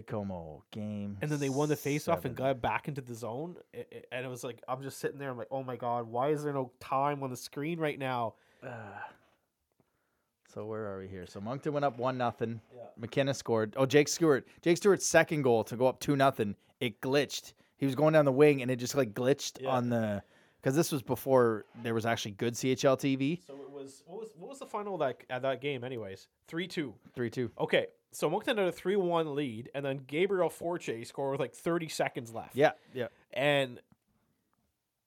[0.03, 3.57] Baie-Comeau game, and then they won the face off and got back into the zone.
[3.75, 5.31] I- I- And it was like I'm just sitting there.
[5.31, 8.35] I'm like, oh my god, why is there no time on the screen right now?
[10.53, 11.27] So where are we here?
[11.27, 12.61] So Moncton went up one nothing.
[12.97, 13.75] McKenna scored.
[13.77, 14.47] Oh, Jake Stewart.
[14.63, 16.55] Jake Stewart's second goal to go up two nothing.
[16.81, 17.55] It glitched.
[17.77, 19.71] He was going down the wing and it just like glitched Yeah.
[19.71, 20.23] on the
[20.63, 23.45] because this was before there was actually good CHL TV.
[23.45, 25.83] So it was what was what was the final like at that game?
[25.83, 26.95] Anyways, three two.
[27.15, 27.51] Three two.
[27.59, 31.55] Okay, so Moncton had a three one lead, and then Gabriel Fortier scored with like
[31.55, 32.55] thirty seconds left.
[32.57, 33.09] Yeah, yeah.
[33.33, 33.81] and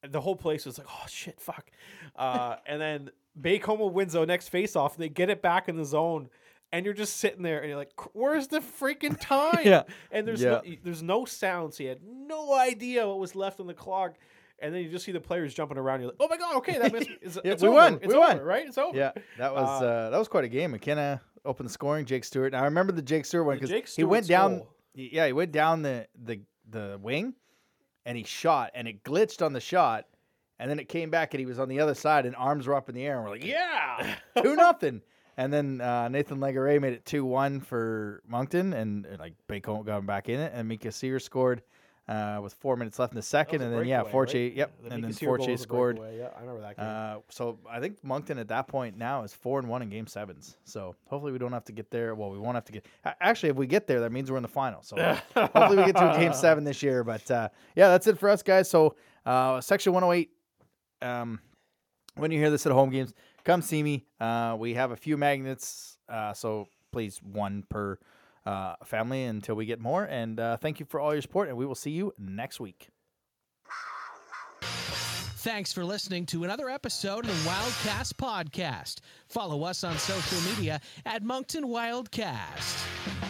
[0.08, 1.70] the whole place was like, "Oh shit, fuck!"
[2.16, 4.96] Uh, and then Baie-Comeau wins the next face-off.
[4.96, 6.30] And they get it back in the zone,
[6.72, 9.84] and you're just sitting there, and you're like, "Where's the freaking time?" Yeah.
[10.12, 10.62] And there's Yeah.
[10.66, 14.16] no, there's no sound, so you had no idea what was left on the clock.
[14.60, 16.00] And then you just see the players jumping around.
[16.02, 17.78] You're like, "Oh my god, okay, that means it's, Yeah, it's we over.
[17.78, 18.66] won, It's we over, won." right?
[18.68, 20.72] It's over." Yeah, that was Uh, uh, that was quite a game.
[20.72, 22.06] McKenna opened the scoring.
[22.06, 22.52] Jake Stewart.
[22.52, 24.58] Now I remember the Jake Stewart one because Jake he went down.
[24.58, 24.70] goal.
[24.94, 27.34] Yeah, he went down the the the wing,
[28.06, 30.06] and he shot, and it glitched on the shot,
[30.60, 32.76] and then it came back, and he was on the other side, and arms were
[32.76, 35.02] up in the air, and we're like, yeah, two nothing.
[35.40, 39.84] And then uh, Nathan Legare made it two one for Moncton, and uh, like Bacon
[39.84, 41.62] got him back in it, and Mika Cyr scored
[42.08, 44.56] uh, with four minutes left in the second, and then yeah, Fortier, right?
[44.56, 46.00] yep, The and then Mika Cyr goal Fortier was a scored.
[46.18, 46.86] Yeah, I remember that game.
[46.88, 50.08] Uh, so I think Moncton at that point now is four and one in game
[50.08, 50.56] sevens.
[50.64, 52.16] So hopefully we don't have to get there.
[52.16, 52.86] Well, we won't have to get.
[53.20, 54.82] Actually, if we get there, that means we're in the final.
[54.84, 54.96] So
[55.36, 57.04] hopefully we get to a game seven this year.
[57.04, 58.70] But uh, yeah, that's it for us, guys.
[58.70, 58.96] So
[59.26, 60.30] uh, section one hundred eight.
[61.02, 61.40] Um,
[62.16, 64.06] when you hear this at home games, come see me.
[64.20, 65.98] Uh, we have a few magnets.
[66.10, 68.00] Uh, so please one per
[68.48, 70.06] uh, family until we get more.
[70.06, 71.50] And uh, thank you for all your support.
[71.50, 72.88] And we will see you next week.
[74.62, 79.00] Thanks for listening to another episode of the Wildcast Podcast.
[79.28, 83.27] Follow us on social media at Moncton Wildcast.